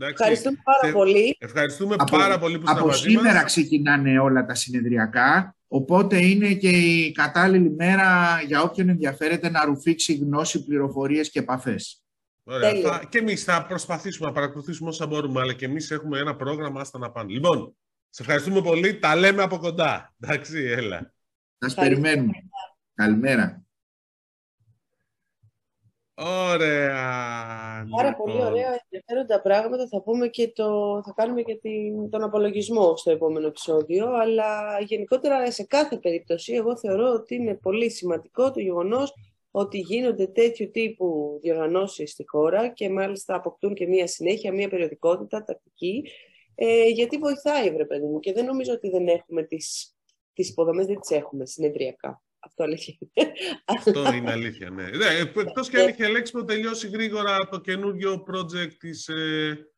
[0.00, 1.36] Ευχαριστούμε πάρα πολύ.
[1.38, 7.12] Ευχαριστούμε από, πάρα πολύ που Από σήμερα ξεκινάνε όλα τα συνεδριακά, οπότε είναι και η
[7.12, 12.02] κατάλληλη μέρα για όποιον ενδιαφέρεται να ρουφήξει γνώση, πληροφορίες και επαφές.
[12.44, 12.74] Ωραία.
[12.74, 16.80] Θα, και εμείς θα προσπαθήσουμε να παρακολουθήσουμε όσα μπορούμε, αλλά και εμείς έχουμε ένα πρόγραμμα,
[16.80, 17.32] άστα να πάνε.
[17.32, 17.76] Λοιπόν,
[18.08, 18.98] σε ευχαριστούμε πολύ.
[18.98, 20.14] Τα λέμε από κοντά.
[20.20, 21.12] Εντάξει, έλα.
[21.58, 22.32] Σας περιμένουμε.
[22.94, 23.64] Καλημέρα.
[26.14, 27.03] Ωραία.
[28.04, 28.26] Πάρα λοιπόν.
[28.26, 29.88] πολύ ωραία, ενδιαφέροντα πράγματα.
[29.88, 35.50] Θα, πούμε και το, θα κάνουμε και την, τον απολογισμό στο επόμενο επεισόδιο, αλλά γενικότερα
[35.50, 39.12] σε κάθε περίπτωση εγώ θεωρώ ότι είναι πολύ σημαντικό το γεγονός
[39.50, 45.44] ότι γίνονται τέτοιου τύπου διοργανώσεις στη χώρα και μάλιστα αποκτούν και μία συνέχεια, μία περιοδικότητα
[45.44, 46.02] τακτική,
[46.54, 49.94] ε, γιατί βοηθάει, βρε παιδί μου, και δεν νομίζω ότι δεν έχουμε τις,
[50.32, 52.23] τις υποδομές, δεν τις έχουμε συνεδριακά.
[52.46, 53.32] Αυτό αλήθεια είναι.
[53.64, 54.82] Αυτό είναι αλήθεια, ναι.
[54.82, 55.06] ναι
[55.40, 59.68] Εκτός και αν είχε Λέξπο τελειώσει γρήγορα το καινούριο project της, ε,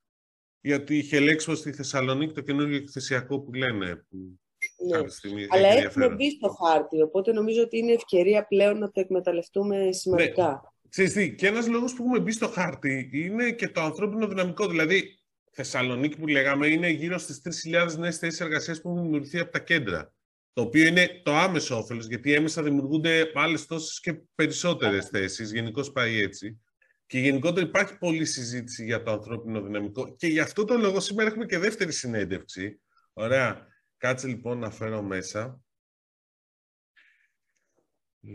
[0.60, 4.06] γιατί είχε Λέξπο στη Θεσσαλονίκη, το καινούριο εκθεσιακό που λένε.
[4.08, 4.38] Που
[4.86, 5.08] ναι.
[5.08, 9.92] στιγμή Αλλά έχουμε μπει στο χάρτη, οπότε νομίζω ότι είναι ευκαιρία πλέον να το εκμεταλλευτούμε
[9.92, 10.48] σημαντικά.
[10.48, 10.74] Ναι.
[10.88, 14.66] Ξέρεις τι, και ένας λόγος που έχουμε μπει στο χάρτη είναι και το ανθρώπινο δυναμικό.
[14.66, 19.52] Δηλαδή, Θεσσαλονίκη που λέγαμε είναι γύρω στις 3.000 νέες θέσεις εργασίας που έχουν δημιουργηθεί από
[19.52, 20.14] τα κέντρα.
[20.56, 25.52] Το οποίο είναι το άμεσο όφελος, γιατί έμεσα δημιουργούνται άλλε τόσες και περισσότερες θέσεις.
[25.52, 26.60] Γενικώς πάει έτσι.
[27.06, 30.14] Και γενικότερα υπάρχει πολλή συζήτηση για το ανθρώπινο δυναμικό.
[30.16, 32.80] Και γι' αυτό το λόγο σήμερα έχουμε και δεύτερη συνέντευξη.
[33.12, 33.66] Ωραία.
[33.96, 35.60] Κάτσε λοιπόν να φέρω μέσα.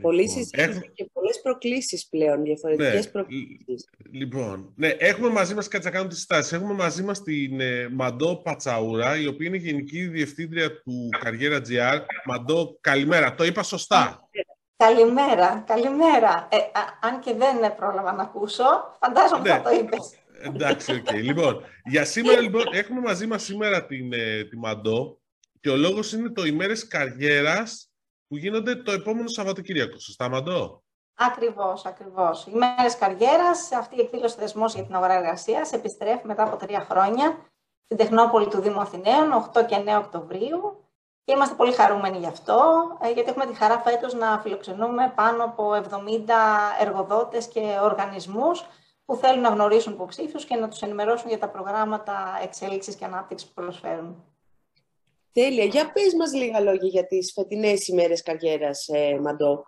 [0.02, 3.90] Πολλοί λοιπόν, συζήτηση και πολλές προκλήσεις πλέον, διαφορετικές ναι, προκλήσεις.
[4.12, 7.90] Λοιπόν, ναι, έχουμε μαζί μας, κάτσε να κάνω τις στάσεις, έχουμε μαζί μας την ε,
[7.90, 12.00] Μαντό Πατσαούρα, η οποία είναι Γενική Διευθύντρια του Καριέρα GR.
[12.26, 13.36] Μαντώ, καλημέρα.
[13.36, 14.30] Το είπα σωστά;
[14.78, 16.48] Καλημέρα, καλημέρα.
[16.52, 16.58] Ε,
[17.02, 18.64] αν και δεν πρόλαβα να ακούσω,
[19.00, 19.50] φαντάζομαι ναι.
[19.50, 20.16] θα το είπες.
[20.42, 21.06] Εντάξει, OK.
[21.10, 21.22] Okay.
[21.22, 25.20] λοιπόν, για σήμερα, λοιπόν, έχουμε μαζί μας σήμερα την, ε, τη Μαντώ
[25.60, 27.91] και ο λόγος είναι το ημέρες καριέρας
[28.32, 30.00] που γίνονται το επόμενο Σαββατοκύριακο.
[30.00, 30.84] Σωστά, Μαντώ;
[31.16, 32.46] Ακριβώς, ακριβώς.
[32.46, 36.80] Οι Ημέρες Καριέρας, αυτή η εκδήλωση θεσμός για την αγορά εργασίας επιστρέφει μετά από τρία
[36.90, 37.38] χρόνια
[37.84, 40.86] στην Τεχνόπολη του Δήμου Αθηναίων, 8 και 9 Οκτωβρίου.
[41.24, 42.60] Και είμαστε πολύ χαρούμενοι γι' αυτό,
[43.02, 46.34] ε, γιατί έχουμε τη χαρά φέτος να φιλοξενούμε πάνω από 70
[46.80, 48.66] εργοδότες και οργανισμούς
[49.06, 53.48] που θέλουν να γνωρίσουν υποψήφιους και να τους ενημερώσουν για τα προγράμματα εξέλιξης και ανάπτυξης
[53.48, 54.31] που προσφέρουν.
[55.34, 55.66] Τέλεια.
[55.66, 59.66] Για πες μας λίγα λόγια για τις φετινές ημέρες καριέρας, ε, Μαντώ.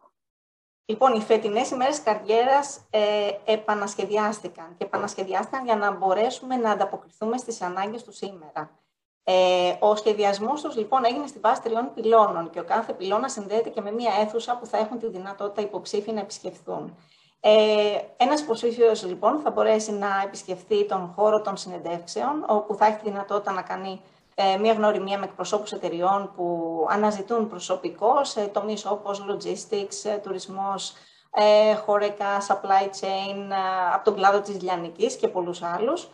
[0.85, 7.61] Λοιπόν, οι φετινές ημέρες καριέρας ε, επανασχεδιάστηκαν και επανασχεδιάστηκαν για να μπορέσουμε να ανταποκριθούμε στις
[7.61, 8.83] ανάγκες του σήμερα.
[9.23, 13.69] Ε, ο σχεδιασμός τους λοιπόν έγινε στη βάση τριών πυλώνων και ο κάθε πυλώνας συνδέεται
[13.69, 16.97] και με μια αίθουσα που θα έχουν τη δυνατότητα υποψήφοι να επισκεφθούν.
[17.39, 22.97] Ε, ένας υποψήφιος λοιπόν θα μπορέσει να επισκεφθεί τον χώρο των συνεντεύξεων όπου θα έχει
[22.97, 24.01] τη δυνατότητα να κάνει
[24.35, 30.93] ε, μία γνωριμία με εκπροσώπους εταιριών που αναζητούν προσωπικό σε τομείς όπως logistics, ε, τουρισμός,
[31.33, 33.51] ε, χωρικά, supply chain,
[33.93, 36.09] από τον κλάδο της λιανικής και πολλούς άλλους.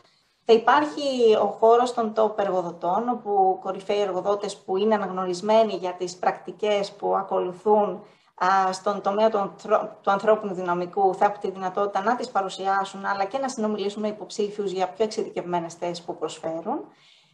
[0.45, 6.17] Θα υπάρχει ο χώρος των top εργοδοτών, όπου κορυφαίοι εργοδότες που είναι αναγνωρισμένοι για τις
[6.17, 8.03] πρακτικές που ακολουθούν
[8.71, 9.55] στον τομέα του,
[10.01, 14.07] του ανθρώπινου δυναμικού θα έχουν τη δυνατότητα να τις παρουσιάσουν, αλλά και να συνομιλήσουν με
[14.07, 16.85] υποψήφιους για πιο εξειδικευμένες θέσεις που προσφέρουν.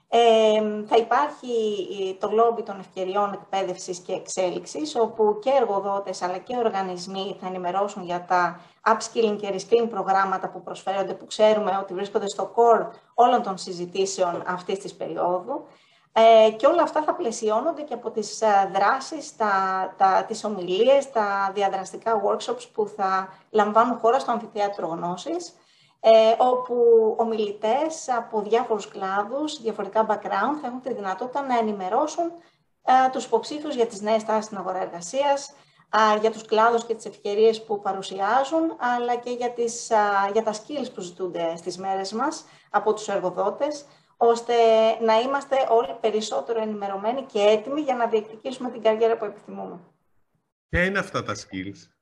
[0.09, 1.47] Ε, θα υπάρχει
[2.19, 8.03] το λόμπι των ευκαιριών εκπαίδευσης και εξέλιξης, όπου και εργοδότες αλλά και οργανισμοί θα ενημερώσουν
[8.03, 13.43] για τα upskilling και reskilling προγράμματα που προσφέρονται, που ξέρουμε ότι βρίσκονται στο core όλων
[13.43, 15.65] των συζητήσεων αυτής της περίοδου.
[16.17, 19.51] Ε, και όλα αυτά θα πλαισιώνονται και από τις ε, δράσεις, τα,
[19.97, 25.53] τα, τις ομιλίες, τα διαδραστικά workshops που θα λαμβάνουν χώρα στο Αμφιθέατρο Γνώσης,
[26.07, 26.75] ε, όπου
[27.17, 32.31] ομιλητές από διάφορους κλάδους, διαφορετικά background, θα έχουν τη δυνατότητα να ενημερώσουν
[32.83, 35.53] ε, τους υποψήφιους για τις νέες τάσεις στην αγορά εργασίας,
[36.21, 39.91] για τους κλάδους και τις ευκαιρίες που παρουσιάζουν, αλλά και για, τις,
[40.33, 43.85] για τα skills που ζητούνται στις μέρες μας από τους εργοδότες,
[44.17, 44.53] ώστε
[45.01, 49.79] να είμαστε όλοι περισσότερο ενημερωμένοι και έτοιμοι για να διεκδικήσουμε την καριέρα που επιθυμούμε.
[50.69, 51.94] Ποια είναι αυτά τα skills?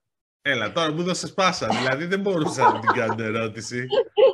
[0.46, 1.68] Έλα, τώρα μου δώσες πάσα.
[1.68, 3.86] Δηλαδή δεν μπορούσα να την κάνω ερώτηση.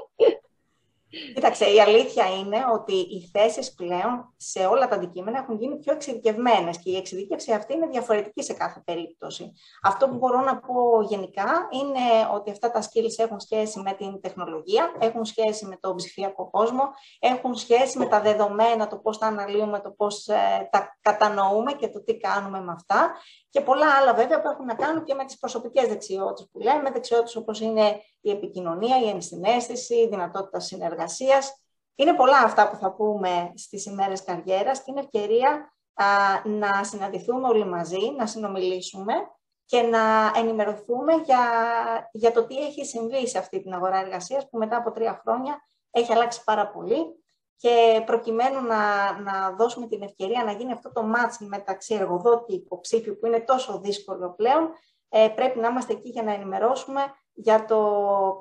[1.10, 5.94] Κοίταξε, η αλήθεια είναι ότι οι θέσεις πλέον σε όλα τα αντικείμενα έχουν γίνει πιο
[5.94, 9.52] εξειδικευμένες και η εξειδίκευση αυτή είναι διαφορετική σε κάθε περίπτωση.
[9.84, 14.22] Αυτό που μπορώ να πω γενικά είναι ότι αυτά τα skills έχουν σχέση με την
[14.22, 19.28] τεχνολογία, έχουν σχέση με τον ψηφιακό κόσμο, έχουν σχέση με τα δεδομένα, το πώς τα
[19.28, 23.16] αναλύουμε, το πώς ε, τα κατανοούμε και το τι κάνουμε με αυτά.
[23.50, 26.92] Και πολλά άλλα βέβαια που έχουν να κάνουν και με τις προσωπικές δεξιότητες που λέμε,
[26.92, 31.64] δεξιότητες όπως είναι η επικοινωνία, η ενσυναίσθηση, η δυνατότητα συνεργασίας.
[31.96, 35.74] Είναι πολλά αυτά που θα πούμε στις ημέρες καριέρας και είναι ευκαιρία
[36.44, 39.14] να συναντηθούμε όλοι μαζί, να συνομιλήσουμε
[39.66, 41.40] και να ενημερωθούμε για,
[42.12, 45.62] για το τι έχει συμβεί σε αυτή την αγορά εργασίας που μετά από τρία χρόνια
[45.92, 46.98] έχει αλλάξει πάρα πολύ
[47.56, 52.56] και προκειμένου να, να δώσουμε την ευκαιρία να γίνει αυτό το match μεταξύ εργοδότη και
[52.56, 54.70] υποψήφιου που είναι τόσο δύσκολο πλέον,
[55.10, 57.02] ε, πρέπει να είμαστε εκεί για να ενημερώσουμε
[57.42, 57.80] για το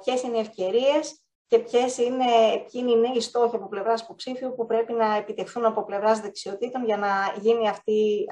[0.05, 2.25] ποιες είναι οι ευκαιρίες και ποιες είναι,
[2.71, 6.85] ποιοι είναι οι νέοι στόχοι από πλευράς υποψήφιου που πρέπει να επιτευχθούν από πλευράς δεξιοτήτων
[6.85, 7.09] για να
[7.41, 8.27] γίνει αυτή,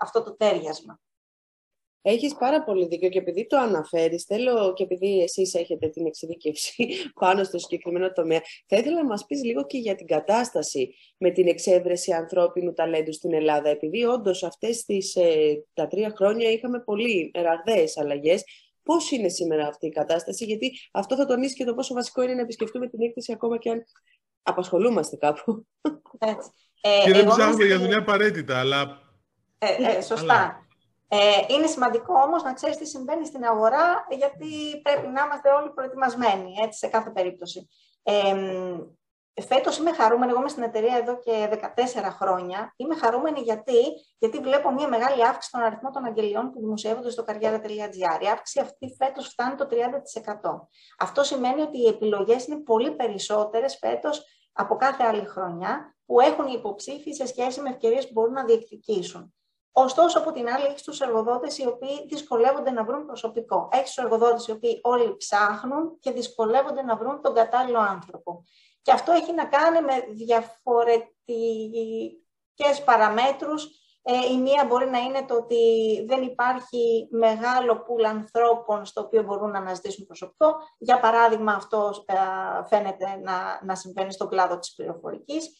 [0.00, 1.00] αυτό το τέριασμα.
[2.02, 6.86] Έχεις πάρα πολύ δίκιο και επειδή το αναφέρεις, θέλω και επειδή εσείς έχετε την εξειδικεύση
[7.20, 11.30] πάνω στο συγκεκριμένο τομέα, θα ήθελα να μας πεις λίγο και για την κατάσταση με
[11.30, 16.80] την εξέβρεση ανθρώπινου ταλέντου στην Ελλάδα, επειδή όντως αυτές τις, ε, τα τρία χρόνια είχαμε
[16.80, 18.44] πολύ ραγδαίες αλλαγές.
[18.82, 22.34] Πώς είναι σήμερα αυτή η κατάσταση, γιατί αυτό θα τονίσει και το πόσο βασικό είναι
[22.34, 23.84] να επισκεφτούμε την έκθεση ακόμα και αν
[24.42, 25.66] απασχολούμαστε κάπου.
[26.18, 26.50] Έτσι.
[26.80, 28.98] Ε, και δεν ψάχνουμε για δουλειά απαραίτητα, αλλά...
[29.58, 30.66] Ε, ε, σωστά.
[31.08, 35.70] Ε, είναι σημαντικό όμως να ξέρεις τι συμβαίνει στην αγορά, γιατί πρέπει να είμαστε όλοι
[35.70, 37.68] προετοιμασμένοι, έτσι, σε κάθε περίπτωση.
[38.02, 38.34] Ε,
[39.40, 42.72] φέτος είμαι χαρούμενη, εγώ είμαι στην εταιρεία εδώ και 14 χρόνια.
[42.76, 43.78] Είμαι χαρούμενη γιατί,
[44.18, 48.22] γιατί βλέπω μια μεγάλη αύξηση στον αριθμό των αγγελιών που δημοσιεύονται στο καριέρα.gr.
[48.22, 49.74] Η αύξηση αυτή φέτος φτάνει το 30%.
[50.98, 56.46] Αυτό σημαίνει ότι οι επιλογές είναι πολύ περισσότερες φέτος από κάθε άλλη χρονιά που έχουν
[56.46, 59.34] οι υποψήφοι σε σχέση με ευκαιρίες που μπορούν να διεκδικήσουν.
[59.72, 63.68] Ωστόσο, από την άλλη, έχεις τους εργοδότες οι οποίοι δυσκολεύονται να βρουν προσωπικό.
[63.72, 68.44] Έχεις τους εργοδότες οι οποίοι όλοι ψάχνουν και δυσκολεύονται να βρουν τον κατάλληλο άνθρωπο.
[68.82, 73.78] Και αυτό έχει να κάνει με διαφορετικές παραμέτρους.
[74.02, 75.56] Ε, η μία μπορεί να είναι το ότι
[76.08, 80.54] δεν υπάρχει μεγάλο πουλ ανθρώπων στο οποίο μπορούν να αναζητήσουν προσωπικό.
[80.78, 82.14] Για παράδειγμα, αυτό ε,
[82.68, 85.50] φαίνεται να, να συμβαίνει στον κλάδο της πληροφορικής.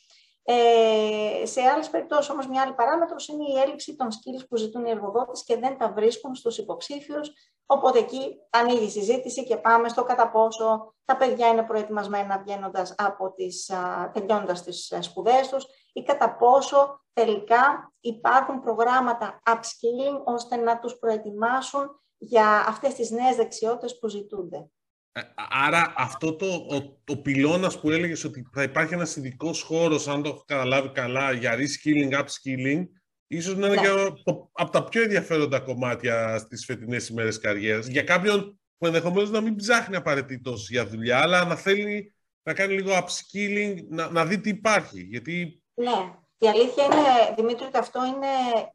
[0.43, 4.85] Ε, σε άλλες περιπτώσεις, όμως, μια άλλη παράμετρος είναι η έλλειψη των skills που ζητούν
[4.85, 7.33] οι εργοδότες και δεν τα βρίσκουν στους υποψήφιους.
[7.67, 12.95] Οπότε εκεί ανοίγει η συζήτηση και πάμε στο κατά πόσο τα παιδιά είναι προετοιμασμένα βγαίνοντας
[12.99, 13.71] από τις,
[14.13, 20.99] τελειώνοντας τις ε, σπουδές τους ή κατά πόσο τελικά υπάρχουν προγράμματα upskilling ώστε να τους
[20.99, 24.71] προετοιμάσουν για αυτές τις νέες δεξιότητες που ζητούνται.
[25.13, 25.21] Ε,
[25.51, 30.23] άρα αυτό το, ο, το πυλώνας που έλεγες ότι θα υπάρχει ένας ειδικός χώρος, αν
[30.23, 32.85] το έχω καταλάβει καλά, για reskilling, upskilling,
[33.27, 33.83] ίσως να είναι ναι.
[33.83, 37.87] και από τα πιο ενδιαφέροντα κομμάτια στις φετινές ημέρες καριέρας.
[37.87, 42.75] Για κάποιον που ενδεχομένως να μην ψάχνει απαραίτητος για δουλειά, αλλά να θέλει να κάνει
[42.75, 45.01] λίγο upskilling, να, να δει τι υπάρχει.
[45.01, 45.63] Γιατί...
[45.75, 46.15] Ναι.
[46.43, 48.27] Η αλήθεια είναι, Δημήτρη, ότι αυτό είναι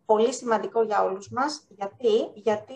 [0.06, 1.68] πολύ σημαντικό για όλους μας.
[1.70, 2.74] Γιατί, Γιατί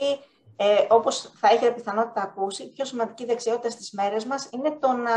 [0.61, 4.91] ε, όπως θα έχετε πιθανότητα ακούσει, η πιο σημαντική δεξιότητα στις μέρες μας είναι το
[4.91, 5.11] να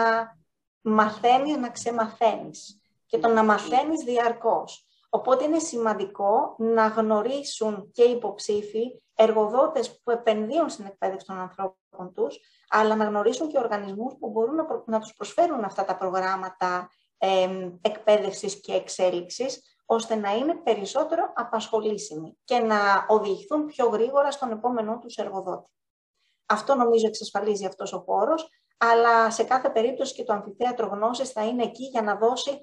[0.80, 4.86] μαθαίνεις να ξεμαθαίνεις και το να μαθαίνεις διαρκώς.
[5.08, 12.12] Οπότε είναι σημαντικό να γνωρίσουν και οι υποψήφοι, εργοδότες που επενδύουν στην εκπαίδευση των ανθρώπων
[12.14, 16.90] τους, αλλά να γνωρίσουν και οργανισμούς που μπορούν να, να τους προσφέρουν αυτά τα προγράμματα
[17.18, 17.48] ε,
[17.80, 24.98] εκπαίδευσης και εξέλιξης, ώστε να είναι περισσότερο απασχολήσιμοι και να οδηγηθούν πιο γρήγορα στον επόμενό
[24.98, 25.70] τους εργοδότη.
[26.46, 31.46] Αυτό νομίζω εξασφαλίζει αυτός ο χώρος, αλλά σε κάθε περίπτωση και το αμφιθέατρο γνώσης θα
[31.46, 32.58] είναι εκεί για να δώσει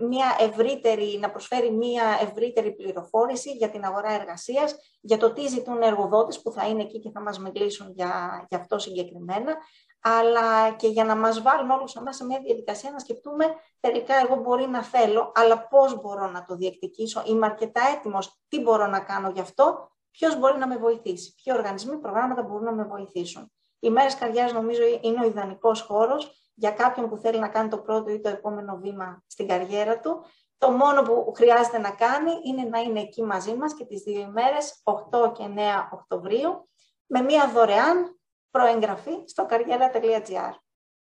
[0.00, 5.82] μια ευρύτερη, να προσφέρει μια ευρύτερη πληροφόρηση για την αγορά εργασίας, για το τι ζητούν
[5.82, 9.56] εργοδότες που θα είναι εκεί και θα μας μιλήσουν για, για αυτό συγκεκριμένα,
[10.00, 13.44] αλλά και για να μας βάλουν όλους εμάς σε μια διαδικασία να σκεφτούμε
[13.80, 18.60] τελικά εγώ μπορεί να θέλω, αλλά πώς μπορώ να το διεκδικήσω, είμαι αρκετά έτοιμος, τι
[18.60, 22.72] μπορώ να κάνω γι' αυτό, ποιος μπορεί να με βοηθήσει, ποιοι οργανισμοί, προγράμματα μπορούν να
[22.72, 23.52] με βοηθήσουν.
[23.84, 27.78] Οι μέρες καρδιάς νομίζω είναι ο ιδανικός χώρος για κάποιον που θέλει να κάνει το
[27.78, 30.24] πρώτο ή το επόμενο βήμα στην καριέρα του.
[30.58, 34.20] Το μόνο που χρειάζεται να κάνει είναι να είναι εκεί μαζί μας και τις δύο
[34.20, 36.68] ημέρες, 8 και 9 Οκτωβρίου,
[37.06, 38.18] με μία δωρεάν
[38.50, 40.52] προεγγραφή στο kariera.gr.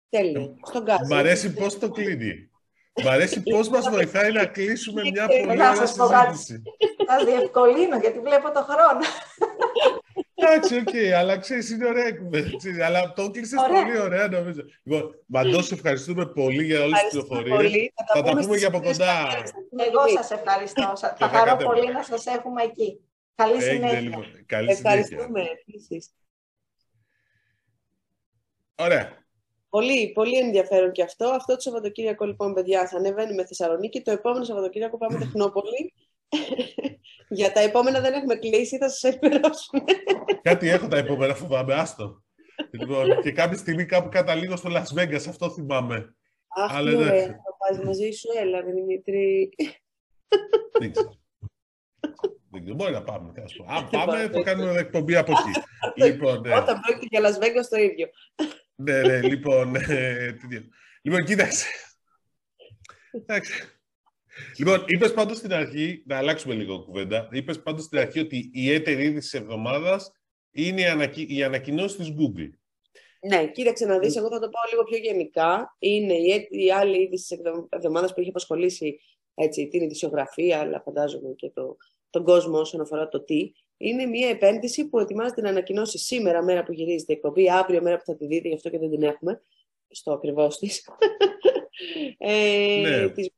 [0.10, 0.56] Τέλειο.
[0.64, 2.50] Στον Μ' αρέσει πώς το κλείνει.
[3.04, 6.62] Μ' αρέσει πώς μας βοηθάει να κλείσουμε μια πολύ ωραία συζήτηση.
[7.08, 9.06] Θα διευκολύνω γιατί βλέπω το χρόνο.
[10.48, 12.86] Εντάξει, οκ, αλλά ξέρεις, είναι ωραία κουβέντα.
[12.86, 14.62] Αλλά το κλείσε πολύ ωραία, νομίζω.
[14.84, 17.92] Λοιπόν, Μαντώ, ευχαριστούμε πολύ για όλες τις πληροφορίες.
[18.14, 19.28] Θα τα πούμε και από κοντά.
[19.88, 20.94] Εγώ σας ευχαριστώ.
[21.18, 23.00] Θα χαρώ πολύ να σας έχουμε εκεί.
[23.36, 24.00] Καλή συνέχεια.
[24.00, 24.26] Λοιπόν.
[24.46, 25.44] Καλή Ευχαριστούμε
[28.76, 29.24] Ωραία.
[29.70, 31.26] Πολύ, πολύ ενδιαφέρον και αυτό.
[31.28, 34.02] Αυτό το Σαββατοκύριακο, λοιπόν, παιδιά, θα ανεβαίνουμε Θεσσαλονίκη.
[34.02, 35.94] Το επόμενο Σαββατοκύριακο πάμε Τεχνόπολη.
[37.30, 39.84] Για τα επόμενα δεν έχουμε κλείσει, θα σας ενημερώσουμε.
[40.41, 42.24] Κάτι έχω τα επόμενα, φοβάμαι, άστο.
[42.71, 46.15] Λοιπόν, και κάποια στιγμή κάπου καταλήγω στο Las Vegas, αυτό θυμάμαι.
[46.48, 49.50] Αχ, Αλλά, ναι, θα πάει μαζί σου, έλα, Δημήτρη.
[50.80, 51.13] Δεν ξέρω.
[52.52, 53.32] Δεν ξέρω, μπορεί να πάμε.
[53.67, 55.62] Αν πάμε, θα κάνουμε εκπομπή από εκεί.
[56.12, 56.56] λοιπόν, ναι.
[56.56, 58.10] Όταν πρόκειται για Las Vegas, το ίδιο.
[58.76, 59.76] ναι, ναι, λοιπόν.
[59.76, 60.38] Ε,
[61.02, 61.67] λοιπόν, κοίταξε.
[63.12, 63.75] Εντάξει.
[64.58, 67.28] Λοιπόν, είπες πάντως στην αρχή, να αλλάξουμε λίγο κουβέντα.
[67.32, 70.12] Είπες πάντως στην αρχή ότι η έτερη είδηση της εβδομάδας
[70.52, 71.26] είναι η, ανακοι...
[71.30, 72.50] η ανακοινώση της Google.
[73.28, 75.76] Ναι, κοίταξε να δεις, εγώ θα το πάω λίγο πιο γενικά.
[75.80, 79.00] Είναι η, η άλλη είδηση της εβδομάδας που έχει απασχολήσει
[79.34, 81.78] έτσι, την ειδησιογραφία, αλλά φαντάζομαι και το,
[82.10, 83.52] τον κόσμο όσον αφορά το τι.
[83.78, 87.98] είναι μια επένδυση που ετοιμάζεται να ανακοινώσει σήμερα, μέρα που γυρίζεται η εκπομπή, αύριο, μέρα
[87.98, 89.41] που θα τη δείτε, γι' αυτό και δεν την έχουμε,
[89.89, 90.89] στο ακριβώς της.
[92.17, 93.10] ε, Ναι.
[93.10, 93.30] της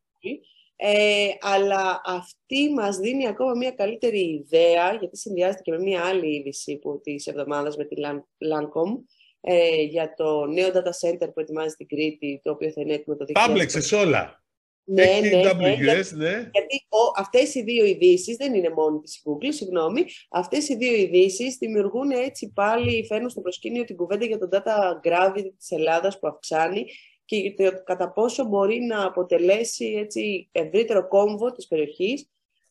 [0.80, 6.36] ε, αλλά αυτή μας δίνει ακόμα μια καλύτερη ιδέα, γιατί συνδυάζεται και με μια άλλη
[6.36, 9.00] είδηση που της εβδομάδας με τη Lan- Lancom,
[9.42, 13.16] ε, για το νέο data center που ετοιμάζει στην Κρήτη, το οποίο θα είναι έτοιμο
[13.16, 13.32] το 2020.
[13.34, 14.42] Τα μπλέξες όλα.
[14.90, 16.32] Ναι, Έχει ναι, ναι, AWS, ναι.
[16.32, 20.06] γιατί ο, αυτές οι δύο ειδήσεις δεν είναι μόνο της Google, συγγνώμη.
[20.30, 25.08] Αυτές οι δύο ειδήσεις δημιουργούν έτσι πάλι, φέρνουν στο προσκήνιο την κουβέντα για το data
[25.08, 26.86] gravity της Ελλάδας που αυξάνει
[27.28, 32.30] και για το κατά πόσο μπορεί να αποτελέσει έτσι ευρύτερο κόμβο της περιοχής,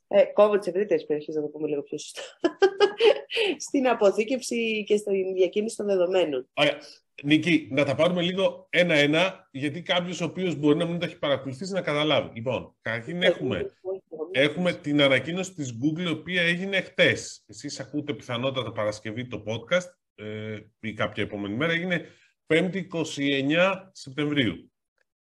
[0.08, 2.20] ε, κόμβο της ευρύτερης περιοχής, να το πούμε λίγο πιο σωστά,
[3.66, 6.48] στην αποθήκευση και στην διακίνηση των δεδομένων.
[6.54, 6.78] Ωραία.
[7.22, 11.18] Νίκη, να τα πάρουμε λίγο ένα-ένα, γιατί κάποιο ο οποίο μπορεί να μην τα έχει
[11.18, 12.30] παρακολουθήσει να καταλάβει.
[12.34, 13.76] Λοιπόν, καταρχήν έχουμε,
[14.30, 17.44] έχουμε την ανακοίνωση της Google, η οποία έγινε χτες.
[17.46, 21.72] Εσείς ακούτε πιθανότατα Παρασκευή το podcast ε, ή κάποια επόμενη μέρα.
[21.72, 22.06] Έγινε
[22.46, 24.70] 5η 29 Σεπτεμβρίου.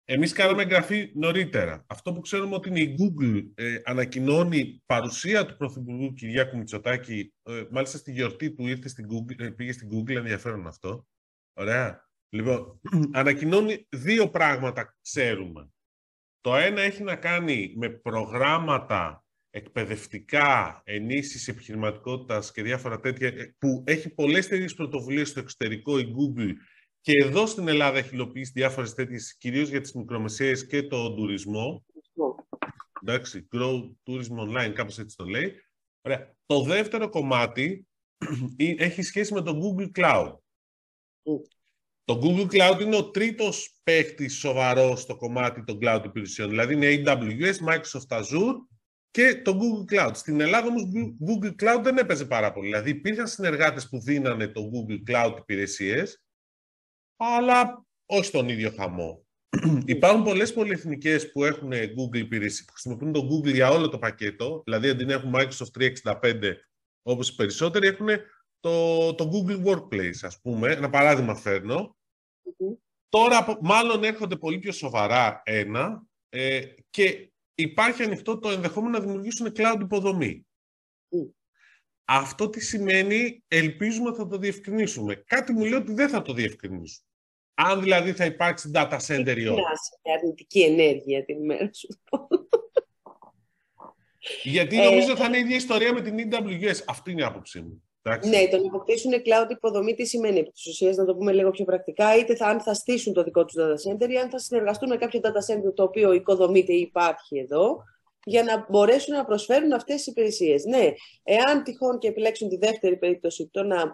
[0.05, 1.85] Εμείς κάναμε εγγραφή νωρίτερα.
[1.87, 7.33] Αυτό που ξέρουμε ότι είναι η Google ε, ανακοινώνει παρουσία του Πρωθυπουργού Κυριάκου Μητσοτάκη.
[7.43, 11.07] Ε, μάλιστα στη γιορτή του ήρθε στην Google, ε, πήγε στην Google, ενδιαφέρον αυτό.
[11.53, 12.09] Ωραία.
[12.29, 12.81] Λοιπόν,
[13.13, 15.71] ανακοινώνει δύο πράγματα ξέρουμε.
[16.41, 23.85] Το ένα έχει να κάνει με προγράμματα εκπαιδευτικά, ενίσχυσης επιχειρηματικότητας και διάφορα τέτοια, ε, που
[23.87, 26.53] έχει πολλές τέτοιες πρωτοβουλίες στο εξωτερικό η Google
[27.01, 31.85] και εδώ στην Ελλάδα έχει υλοποιήσει διάφορες τέτοιες, κυρίως για τις μικρομεσαίες και τον τουρισμό.
[33.03, 35.55] Εντάξει, Grow Tourism Online, κάπως έτσι το λέει.
[36.01, 36.35] Ωραία.
[36.47, 37.87] Το δεύτερο κομμάτι
[38.77, 40.35] έχει σχέση με το Google Cloud.
[42.05, 46.49] Το Google Cloud είναι ο τρίτος παίχτης σοβαρός στο κομμάτι των cloud υπηρεσιών.
[46.49, 48.55] Δηλαδή είναι AWS, Microsoft Azure
[49.11, 50.11] και το Google Cloud.
[50.15, 50.83] Στην Ελλάδα όμως
[51.29, 52.67] Google Cloud δεν έπαιζε πάρα πολύ.
[52.67, 56.25] Δηλαδή υπήρχαν συνεργάτες που δίνανε το Google Cloud υπηρεσίες,
[57.21, 59.25] αλλά όχι στον ίδιο χαμό.
[59.85, 64.63] Υπάρχουν πολλές πολυεθνικές που έχουν Google υπηρεσίες, που χρησιμοποιούν το Google για όλο το πακέτο,
[64.65, 66.53] δηλαδή αντί να έχουν Microsoft 365
[67.03, 68.09] όπως οι περισσότεροι, έχουν
[68.61, 70.73] το, το Google Workplace, ας πούμε.
[70.73, 71.97] Ένα παράδειγμα φέρνω.
[73.09, 79.53] Τώρα μάλλον έρχονται πολύ πιο σοβαρά ένα ε, και υπάρχει ανοιχτό το ενδεχόμενο να δημιουργήσουν
[79.57, 80.47] cloud υποδομή.
[82.05, 85.15] Αυτό τι σημαίνει, ελπίζουμε ότι θα το διευκρινίσουμε.
[85.15, 87.05] Κάτι μου λέει ότι δεν θα το διευκρινίσουν.
[87.69, 89.61] Αν δηλαδή θα υπάρξει data center ή όχι.
[90.03, 91.89] Είναι αρνητική ενέργεια την ημέρα σου;
[94.43, 96.83] Γιατί νομίζω θα είναι η ίδια ιστορία με την AWS.
[96.87, 97.83] Αυτή είναι η άποψή μου.
[98.03, 98.29] Εντάξει.
[98.29, 101.51] Ναι, το να αποκτήσουν cloud υποδομή τι σημαίνει επί της ουσίας, να το πούμε λίγο
[101.51, 104.39] πιο πρακτικά, είτε θα, αν θα στήσουν το δικό τους data center ή αν θα
[104.39, 107.83] συνεργαστούν με κάποιο data center το οποίο οικοδομείται ή υπάρχει εδώ,
[108.25, 110.65] για να μπορέσουν να προσφέρουν αυτές τις υπηρεσίες.
[110.65, 110.93] Ναι,
[111.23, 113.93] εάν τυχόν και επιλέξουν τη δεύτερη περίπτωση, το να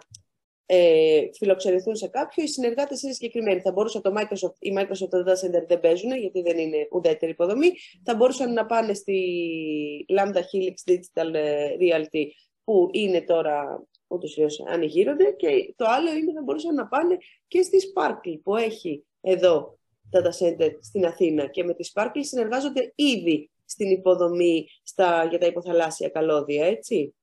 [0.67, 3.61] ε, φιλοξενηθούν σε κάποιο, οι συνεργάτες είναι συγκεκριμένοι.
[3.61, 7.71] Θα μπορούσε το Microsoft, η Microsoft Data Center δεν παίζουν, γιατί δεν είναι ουδέτερη υποδομή.
[8.05, 9.17] Θα μπορούσαν να πάνε στη
[10.19, 11.35] Lambda Helix Digital
[11.81, 12.27] Realty,
[12.65, 17.17] που είναι τώρα ούτως ή ανοιγείρονται και το άλλο είναι να μπορούσαν να πάνε
[17.49, 19.79] και στη Sparkle που έχει εδώ
[20.13, 25.47] data center στην Αθήνα και με τη Sparkle συνεργάζονται ήδη στην υποδομή στα, για τα
[25.47, 27.15] υποθαλάσσια καλώδια, έτσι.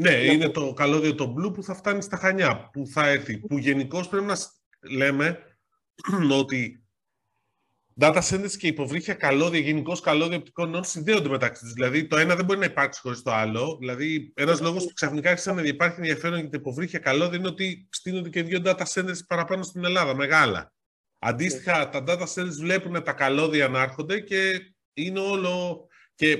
[0.00, 3.58] Ναι, είναι το καλώδιο το Blue που θα φτάνει στα Χανιά, που θα έρθει, που
[3.58, 4.36] γενικώς πρέπει να
[4.80, 5.38] λέμε
[6.40, 6.84] ότι
[8.00, 11.72] data centers και υποβρύχια καλώδια, γενικώς καλώδια οπτικών ινών συνδέονται μεταξύ τους.
[11.72, 13.76] Δηλαδή, το ένα δεν μπορεί να υπάρξει χωρίς το άλλο.
[13.80, 17.88] Δηλαδή, ένας λόγος που ξαφνικά άρχισαν να υπάρχει ενδιαφέρον για τα υποβρύχια καλώδια είναι ότι
[17.90, 20.72] στείνονται και δύο data centers παραπάνω στην Ελλάδα, μεγάλα.
[21.18, 24.60] Αντίστοιχα, τα data centers βλέπουν τα καλώδια να έρχονται και
[24.92, 25.86] είναι όλο.
[26.14, 26.38] Και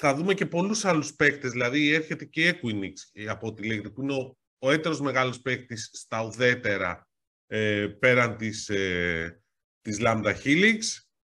[0.00, 2.92] θα δούμε και πολλούς άλλους παίκτες, δηλαδή έρχεται και η Equinix,
[3.28, 7.08] από ό,τι λέγεται, που είναι ο, ο έτερος μεγάλος παίκτης στα ουδέτερα
[7.46, 9.42] ε, πέραν της, ε,
[9.80, 10.78] της Lambda Helix.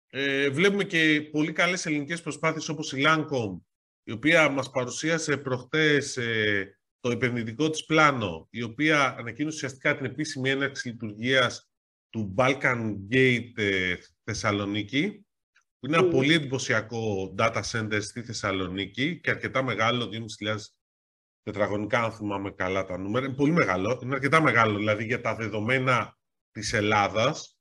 [0.06, 3.60] Ε, βλέπουμε και πολύ καλές ελληνικές προσπάθειες όπως η Lancom,
[4.02, 10.04] η οποία μας παρουσίασε προχτές ε, το επενδυτικό της πλάνο, η οποία ανακοίνωσε ουσιαστικά την
[10.04, 11.70] επίσημη έναρξη λειτουργίας
[12.10, 13.94] του Balkan Gate ε,
[14.24, 15.26] Θεσσαλονίκη,
[15.84, 20.10] που είναι ένα πολύ εντυπωσιακό data center στη Θεσσαλονίκη και αρκετά μεγάλο,
[20.44, 20.56] 2.500
[21.42, 23.26] τετραγωνικά, αν θυμάμαι καλά τα νούμερα.
[23.26, 26.18] Είναι πολύ μεγάλο, είναι αρκετά μεγάλο, δηλαδή για τα δεδομένα
[26.50, 27.58] της Ελλάδας,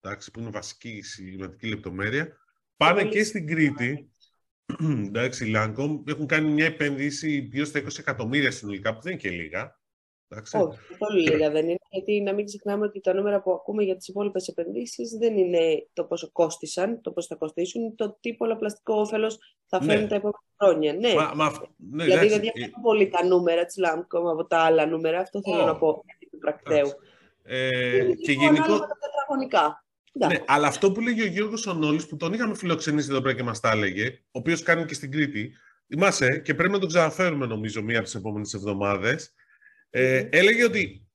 [0.00, 2.36] εντάξει, που είναι βασική σημαντική λεπτομέρεια.
[2.76, 4.10] Πάνε και στην Κρήτη,
[5.06, 9.20] εντάξει, η Lancom, έχουν κάνει μια επένδυση γύρω στα 20 εκατομμύρια συνολικά, που δεν είναι
[9.20, 9.80] και λίγα.
[10.28, 10.56] Εντάξει.
[10.56, 11.78] Όχι, πολύ λίγα δεν είναι.
[11.96, 15.88] Γιατί να μην ξεχνάμε ότι τα νούμερα που ακούμε για τις υπόλοιπες επενδύσεις δεν είναι
[15.92, 20.08] το πόσο κόστησαν, το πόσο θα κοστίσουν, το τι πολλαπλαστικό όφελος θα φέρουν ναι.
[20.08, 20.92] τα επόμενα χρόνια.
[20.92, 24.86] Ναι, μα, μα, ναι δηλαδή δεν διαφέρουν πολύ τα νούμερα της ΛΑΜΚΟ από τα άλλα
[24.86, 25.66] νούμερα, αυτό θέλω oh.
[25.66, 26.88] να πω του πρακτέου.
[27.42, 28.78] Ε, και γενικό...
[30.12, 33.42] Ναι, αλλά αυτό που λέγει ο Γιώργος Ονόλης, που τον είχαμε φιλοξενήσει εδώ πέρα και
[33.42, 35.52] μας τα έλεγε, ο οποίος κάνει και στην Κρήτη,
[35.88, 39.34] θυμάσαι, και πρέπει να τον ξαναφέρουμε νομίζω μία από τις επόμενες εβδομάδες,
[39.90, 41.05] ε, έλεγε ότι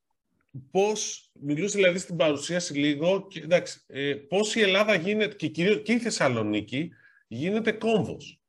[0.71, 5.81] πώς, μιλούσε δηλαδή στην παρουσίαση λίγο, και, εντάξει, ε, πώς η Ελλάδα γίνεται, και κυρίως
[5.81, 6.89] και η Θεσσαλονίκη,
[7.27, 8.41] γίνεται κόμβος.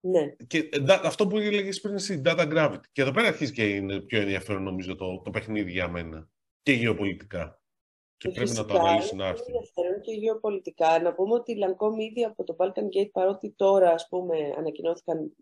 [0.00, 0.34] Ναι.
[0.46, 2.84] Και ε, αυτό που έλεγες πριν εσύ, data gravity.
[2.92, 6.28] Και εδώ πέρα αρχίζει και είναι πιο ενδιαφέρον νομίζω το, το παιχνίδι για μένα.
[6.62, 7.62] Και γεωπολιτικά.
[8.16, 9.44] Και πρέπει να το αναλύσουν άρθρο.
[9.48, 11.00] Είναι ενδιαφέρον και γεωπολιτικά.
[11.00, 15.32] Να πούμε ότι η Lancome ήδη από το Balkan Gate, παρότι τώρα ας πούμε, ανακοινώθηκαν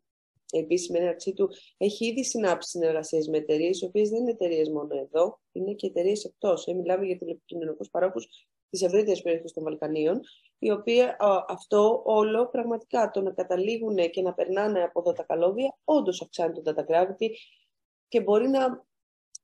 [0.59, 4.99] επίσημη έναρξή του, έχει ήδη συνάψει συνεργασίες με εταιρείες, οι οποίες δεν είναι εταιρείες μόνο
[4.99, 6.67] εδώ, είναι και εταιρείες εκτός.
[6.67, 8.27] Ε, μιλάμε για τηλεπικοινωνικούς παρόχους
[8.71, 10.21] της ευρύτερης περιοχής των Βαλκανίων,
[10.59, 11.01] οι οποίοι
[11.49, 16.63] αυτό όλο πραγματικά το να καταλήγουν και να περνάνε από εδώ τα καλώδια, όντως αυξάνει
[16.63, 17.29] τον data gravity
[18.09, 18.85] και μπορεί να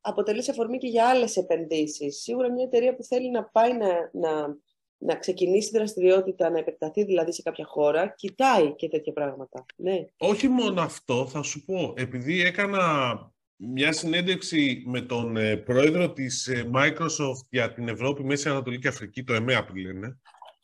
[0.00, 2.20] αποτελεί αφορμή και για άλλες επενδύσεις.
[2.22, 4.56] Σίγουρα μια εταιρεία που θέλει να πάει να, να
[4.98, 9.64] να ξεκινήσει δραστηριότητα, να επεκταθεί δηλαδή σε κάποια χώρα, κοιτάει και τέτοια πράγματα.
[9.76, 10.06] Ναι.
[10.16, 11.94] Όχι μόνο αυτό, θα σου πω.
[11.96, 18.48] Επειδή έκανα μια συνέντευξη με τον ε, πρόεδρο της ε, Microsoft για την Ευρώπη, Μέση
[18.48, 20.18] Ανατολή και Αφρική, το ΕΜΕΑ που λένε,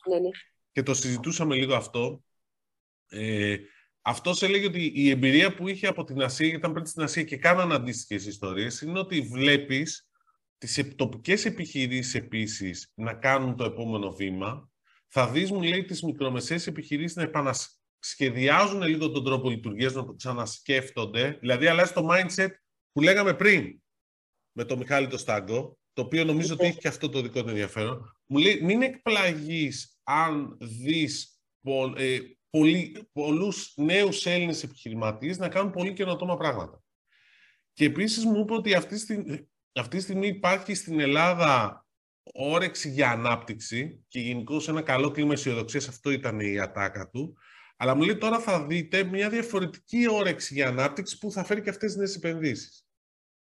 [0.09, 0.29] ναι, ναι.
[0.71, 2.23] και το συζητούσαμε λίγο αυτό,
[3.09, 3.57] ε,
[4.01, 7.37] αυτός έλεγε ότι η εμπειρία που είχε από την Ασία, ήταν πριν στην Ασία και
[7.37, 10.09] κάναν αντίστοιχες ιστορίες, είναι ότι βλέπεις
[10.57, 14.69] τις τοπικές επιχειρήσεις επίσης να κάνουν το επόμενο βήμα.
[15.07, 20.13] Θα δεις, μου λέει, τις μικρομεσαίες επιχειρήσεις να επανασχεδιάζουν λίγο τον τρόπο λειτουργίας, να το
[20.13, 21.37] ξανασκέφτονται.
[21.39, 22.49] Δηλαδή, αλλάζει το mindset
[22.91, 23.81] που λέγαμε πριν
[24.51, 27.49] με τον Μιχάλη το Στάγκο, το οποίο νομίζω ότι έχει και αυτό το δικό του
[27.49, 28.17] ενδιαφέρον.
[28.25, 35.71] Μου λέει, μην εκπλαγείς αν δεις πο, ε, πολλοί, πολλούς νέους Έλληνες επιχειρηματίες να κάνουν
[35.71, 36.83] πολύ καινοτόμα πράγματα.
[37.73, 39.45] Και επίσης μου είπε ότι αυτή τη,
[39.79, 41.85] αυτή τη στιγμή υπάρχει στην Ελλάδα
[42.33, 47.37] όρεξη για ανάπτυξη και γενικώ ένα καλό κλίμα αισιοδοξίας, αυτό ήταν η ατάκα του.
[47.77, 51.69] Αλλά μου λέει τώρα θα δείτε μια διαφορετική όρεξη για ανάπτυξη που θα φέρει και
[51.69, 52.85] αυτές τις νέες επενδύσεις.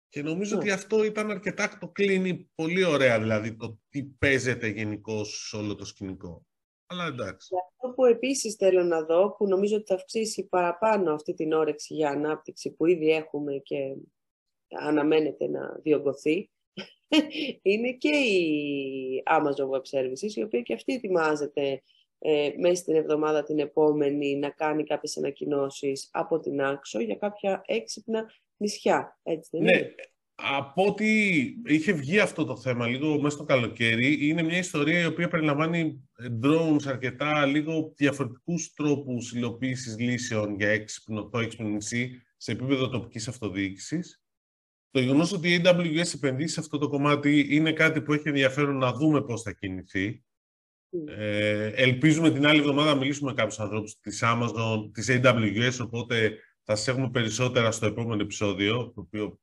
[0.09, 5.25] Και νομίζω ότι αυτό ήταν αρκετά, το κλείνει πολύ ωραία, δηλαδή το τι παίζεται γενικώ
[5.25, 6.47] σε όλο το σκηνικό.
[6.87, 7.49] Αλλά εντάξει.
[7.49, 11.53] Και αυτό που επίσης θέλω να δω, που νομίζω ότι θα αυξήσει παραπάνω αυτή την
[11.53, 13.77] όρεξη για ανάπτυξη που ήδη έχουμε και
[14.81, 16.51] αναμένεται να διωγγωθεί,
[17.63, 21.83] είναι και η Amazon Web Services, η οποία και αυτή ετοιμάζεται
[22.19, 27.63] ε, μέσα στην εβδομάδα την επόμενη να κάνει κάποιες ανακοινώσεις από την Άξο για κάποια
[27.67, 29.19] έξυπνα νησιά.
[29.23, 29.95] Έτσι δεν ναι.
[30.35, 35.07] Από ό,τι είχε βγει αυτό το θέμα λίγο μέσα στο καλοκαίρι, είναι μια ιστορία η
[35.07, 36.09] οποία περιλαμβάνει
[36.45, 43.29] drones αρκετά λίγο διαφορετικούς τρόπους υλοποίησης λύσεων για έξυπνο, το έξυπνο νησί σε επίπεδο τοπικής
[43.29, 44.24] αυτοδιοίκησης.
[44.95, 48.79] Το γεγονός ότι η AWS επενδύσει σε αυτό το κομμάτι είναι κάτι που έχει ενδιαφέρον
[48.79, 50.25] να δούμε πώς θα κινηθεί.
[51.07, 56.39] Ε, ελπίζουμε την άλλη εβδομάδα να μιλήσουμε με κάποιους ανθρώπους της Amazon, της AWS, οπότε
[56.63, 59.41] θα σας έχουμε περισσότερα στο επόμενο επεισόδιο, το οποίο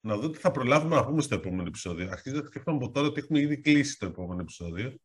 [0.00, 2.08] να δω τι θα προλάβουμε να πούμε στο επόμενο επεισόδιο.
[2.10, 4.96] Αρχίζω να σκέφτομαι από τώρα ότι έχουμε ήδη κλείσει το επόμενο επεισόδιο.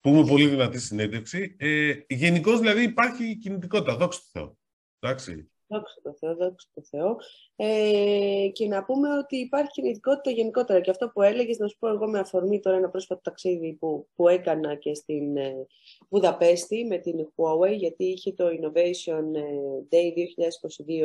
[0.00, 1.56] Πούμε πολύ δυνατή συνέντευξη.
[1.58, 4.58] Ε, Γενικώς δηλαδή υπάρχει κινητικότητα, δόξα τω Θεώ.
[4.98, 5.50] Εντάξει.
[5.70, 7.16] Δόξα τω Θεώ, δόξα τω Θεώ.
[7.56, 10.80] Ε, και να πούμε ότι υπάρχει κινητικότητα γενικότερα.
[10.80, 14.08] Και αυτό που έλεγες, να σου πω εγώ με αφορμή τώρα ένα πρόσφατο ταξίδι που,
[14.14, 15.66] που έκανα και στην ε,
[16.08, 19.42] Βουδαπέστη με την Huawei, γιατί είχε το Innovation ε,
[19.90, 20.12] Day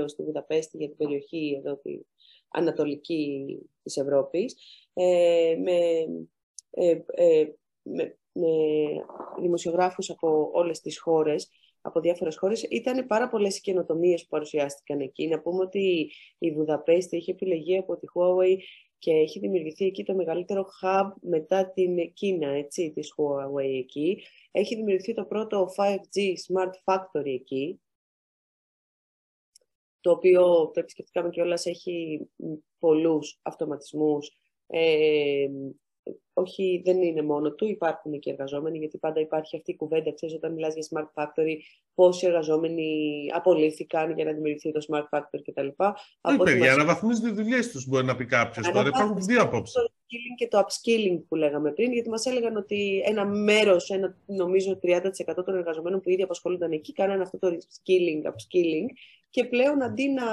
[0.02, 2.00] 2022 στη Βουδαπέστη για την περιοχή εδώ τη
[2.50, 3.46] ανατολική
[3.84, 4.56] της Ευρώπης,
[4.94, 5.80] ε, με,
[6.70, 7.48] ε, ε,
[7.82, 8.48] με, με
[9.42, 11.50] δημοσιογράφους από όλες τις χώρες
[11.86, 12.64] από διάφορες χώρες.
[12.64, 15.28] Ήταν πάρα πολλές οι καινοτομίες που παρουσιάστηκαν εκεί.
[15.28, 18.58] Να πούμε ότι η Βουδαπέστη έχει επιλεγεί από τη Huawei
[18.98, 24.22] και έχει δημιουργηθεί εκεί το μεγαλύτερο hub μετά την Κίνα, έτσι, της Huawei εκεί.
[24.52, 27.82] Έχει δημιουργηθεί το πρώτο 5G Smart Factory εκεί,
[30.00, 32.28] το οποίο το επισκεφτήκαμε και όλας έχει
[32.80, 34.32] πολλούς αυτοματισμούς,
[34.68, 35.48] ε,
[36.34, 40.36] όχι, δεν είναι μόνο του, υπάρχουν και εργαζόμενοι, γιατί πάντα υπάρχει αυτή η κουβέντα, ξέρεις,
[40.36, 41.56] όταν μιλάς για Smart Factory,
[41.94, 42.90] πόσοι εργαζόμενοι
[43.34, 45.68] απολύθηκαν για να δημιουργηθεί το Smart Factory κτλ.
[46.22, 46.70] Όχι, παιδιά, μας...
[46.70, 48.88] αναβαθμίζουν τι δουλειές τους, μπορεί να πει κάποιος τώρα.
[48.88, 49.74] Υπάρχουν δύο απόψεις.
[49.74, 54.18] Το skilling και το upskilling που λέγαμε πριν, γιατί μας έλεγαν ότι ένα μέρος, ένα,
[54.26, 55.10] νομίζω 30%
[55.46, 58.86] των εργαζομένων που ήδη απασχολούνταν εκεί, κάνανε αυτό το skilling, upskilling
[59.30, 60.24] και πλέον αντί να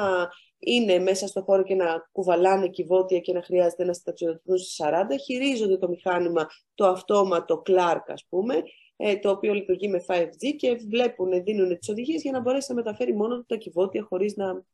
[0.64, 4.90] είναι μέσα στο χώρο και να κουβαλάνε κυβότια και να χρειάζεται να στατσιοδοτηθούν στις 40,
[5.24, 8.62] χειρίζονται το μηχάνημα το αυτόματο Clark, ας πούμε,
[8.96, 12.74] ε, το οποίο λειτουργεί με 5G και βλέπουν, δίνουν τις οδηγίες για να μπορέσει να
[12.74, 14.64] μεταφέρει μόνο τα κυβότια χωρίς να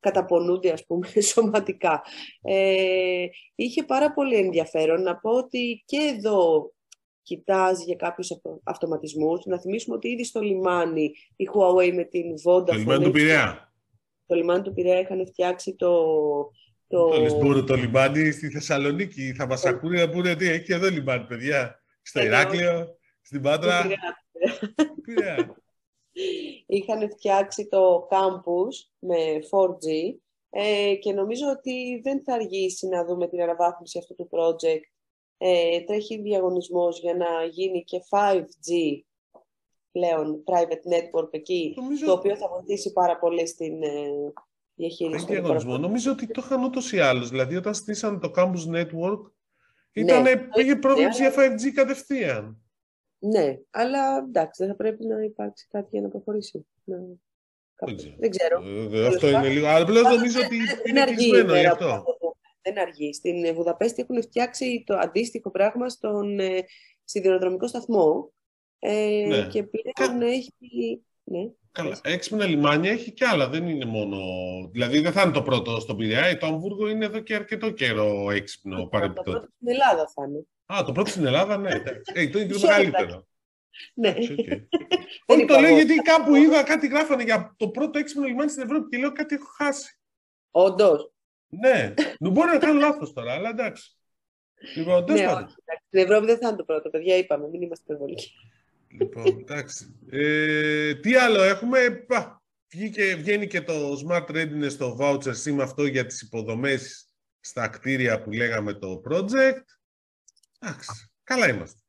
[0.00, 2.02] καταπονούνται ας πούμε σωματικά.
[2.42, 6.72] Ε, είχε πάρα πολύ ενδιαφέρον να πω ότι και εδώ
[7.22, 8.30] κοιτάζει για κάποιους
[8.62, 9.44] αυτοματισμούς.
[9.44, 12.66] Να θυμίσουμε ότι ήδη στο λιμάνι η Huawei με την Vodafone...
[12.66, 13.71] Το λιμάνι του Πειραιά.
[14.26, 15.90] Το λιμάνι του Πειραιά είχαν φτιάξει το...
[16.88, 17.08] Το,
[17.40, 19.32] το, το λιμάνι στη Θεσσαλονίκη.
[19.32, 21.82] Θα μας ακούνε να πούνε ότι έχει εδώ λιμάνι, παιδιά.
[22.02, 23.88] Στο Ηράκλειο, στην Πάτρα.
[26.66, 29.16] Είχαν φτιάξει το campus με
[29.50, 30.16] 4G
[30.50, 34.82] ε, και νομίζω ότι δεν θα αργήσει να δούμε την αναβάθμιση αυτού του project.
[35.38, 39.00] Ε, τρέχει διαγωνισμός για να γίνει και 5G
[39.92, 41.74] πλέον private network εκεί,
[42.04, 43.88] το οποίο θα βοηθήσει πάρα πολύ στην ε,
[44.74, 45.26] διαχείριση.
[45.26, 45.78] του διαγωνισμό.
[45.78, 47.28] Νομίζω ότι το είχαν ούτως ή άλλως.
[47.28, 49.20] Δηλαδή, όταν στήσαν το campus network,
[49.92, 52.62] ήταν, ναι, πήγε πρόβλεψη για 5G κατευθείαν.
[53.18, 56.66] Ναι, αλλά εντάξει, δεν θα πρέπει να υπάρξει κάτι για να προχωρήσει.
[56.84, 56.96] Να...
[58.18, 58.62] Δεν ξέρω.
[58.92, 59.66] Ε, αυτό είναι λίγο.
[59.66, 62.04] Αλλά απλώ νομίζω ότι είναι κλεισμένο γι' αυτό.
[62.62, 63.12] Δεν αργεί.
[63.12, 66.64] Στην Βουδαπέστη έχουν φτιάξει το αντίστοιχο πράγμα στον ε,
[67.04, 68.32] σιδηροδρομικό σταθμό.
[68.84, 69.46] Ε, ναι.
[69.46, 70.52] Και πλέον έχει.
[71.24, 71.50] Ναι.
[71.72, 71.98] Καλά.
[72.02, 73.48] Έξυπνα λιμάνια έχει και άλλα.
[73.48, 74.18] Δεν είναι μόνο.
[74.72, 76.38] Δηλαδή δεν θα είναι το πρώτο στο Πειραιά.
[76.38, 79.22] Το Αμβούργο είναι εδώ και αρκετό καιρό έξυπνο παρεμπιπτό.
[79.22, 80.46] Το πρώτο στην Ελλάδα θα είναι.
[80.66, 81.70] Α, το πρώτο στην Ελλάδα, ναι.
[82.14, 83.26] Ε, το είναι το μεγαλύτερο.
[83.94, 84.14] Ναι.
[85.26, 88.88] Όχι, το λέω γιατί κάπου είδα κάτι γράφανε για το πρώτο έξυπνο λιμάνι στην Ευρώπη
[88.88, 89.98] και λέω κάτι έχω χάσει.
[90.50, 91.12] Όντως.
[91.48, 91.94] Ναι.
[92.20, 93.96] Μπορεί να κάνω λάθος τώρα, αλλά εντάξει.
[94.74, 95.54] Λοιπόν, ναι, όχι,
[95.86, 98.32] Στην Ευρώπη δεν θα είναι το πρώτο, παιδιά, είπαμε, μην είμαστε υπερβολικοί.
[98.98, 100.00] Λοιπόν, εντάξει.
[100.10, 103.72] Ε, τι άλλο έχουμε; Πα, βγήκε, βγαίνει και το
[104.06, 107.06] Smart Readiness στο voucher sim αυτό για τις υποδομές
[107.40, 109.62] στα κτίρια που λέγαμε το project.
[110.58, 111.80] Εντάξει, καλά είμαστε.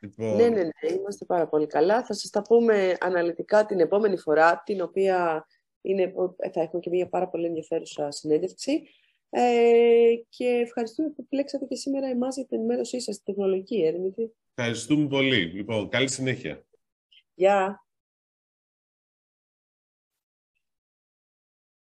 [0.00, 0.36] Λοιπόν...
[0.36, 2.04] Ναι, ναι, ναι, είμαστε πάρα πολύ καλά.
[2.04, 5.46] Θα σας τα πούμε αναλυτικά την επόμενη φορά, την οποία
[5.80, 6.12] είναι,
[6.52, 8.82] θα έχουμε και μια πάρα πολύ ενδιαφέρουσα συνέντευξη.
[9.30, 13.92] Ε, και ευχαριστούμε που επιλέξατε και σήμερα εμάς για την ενημέρωσή σας, στην τεχνολογική, ε,
[14.54, 15.44] Ευχαριστούμε πολύ.
[15.44, 16.64] Λοιπόν, καλή συνέχεια.
[17.34, 17.83] Γεια.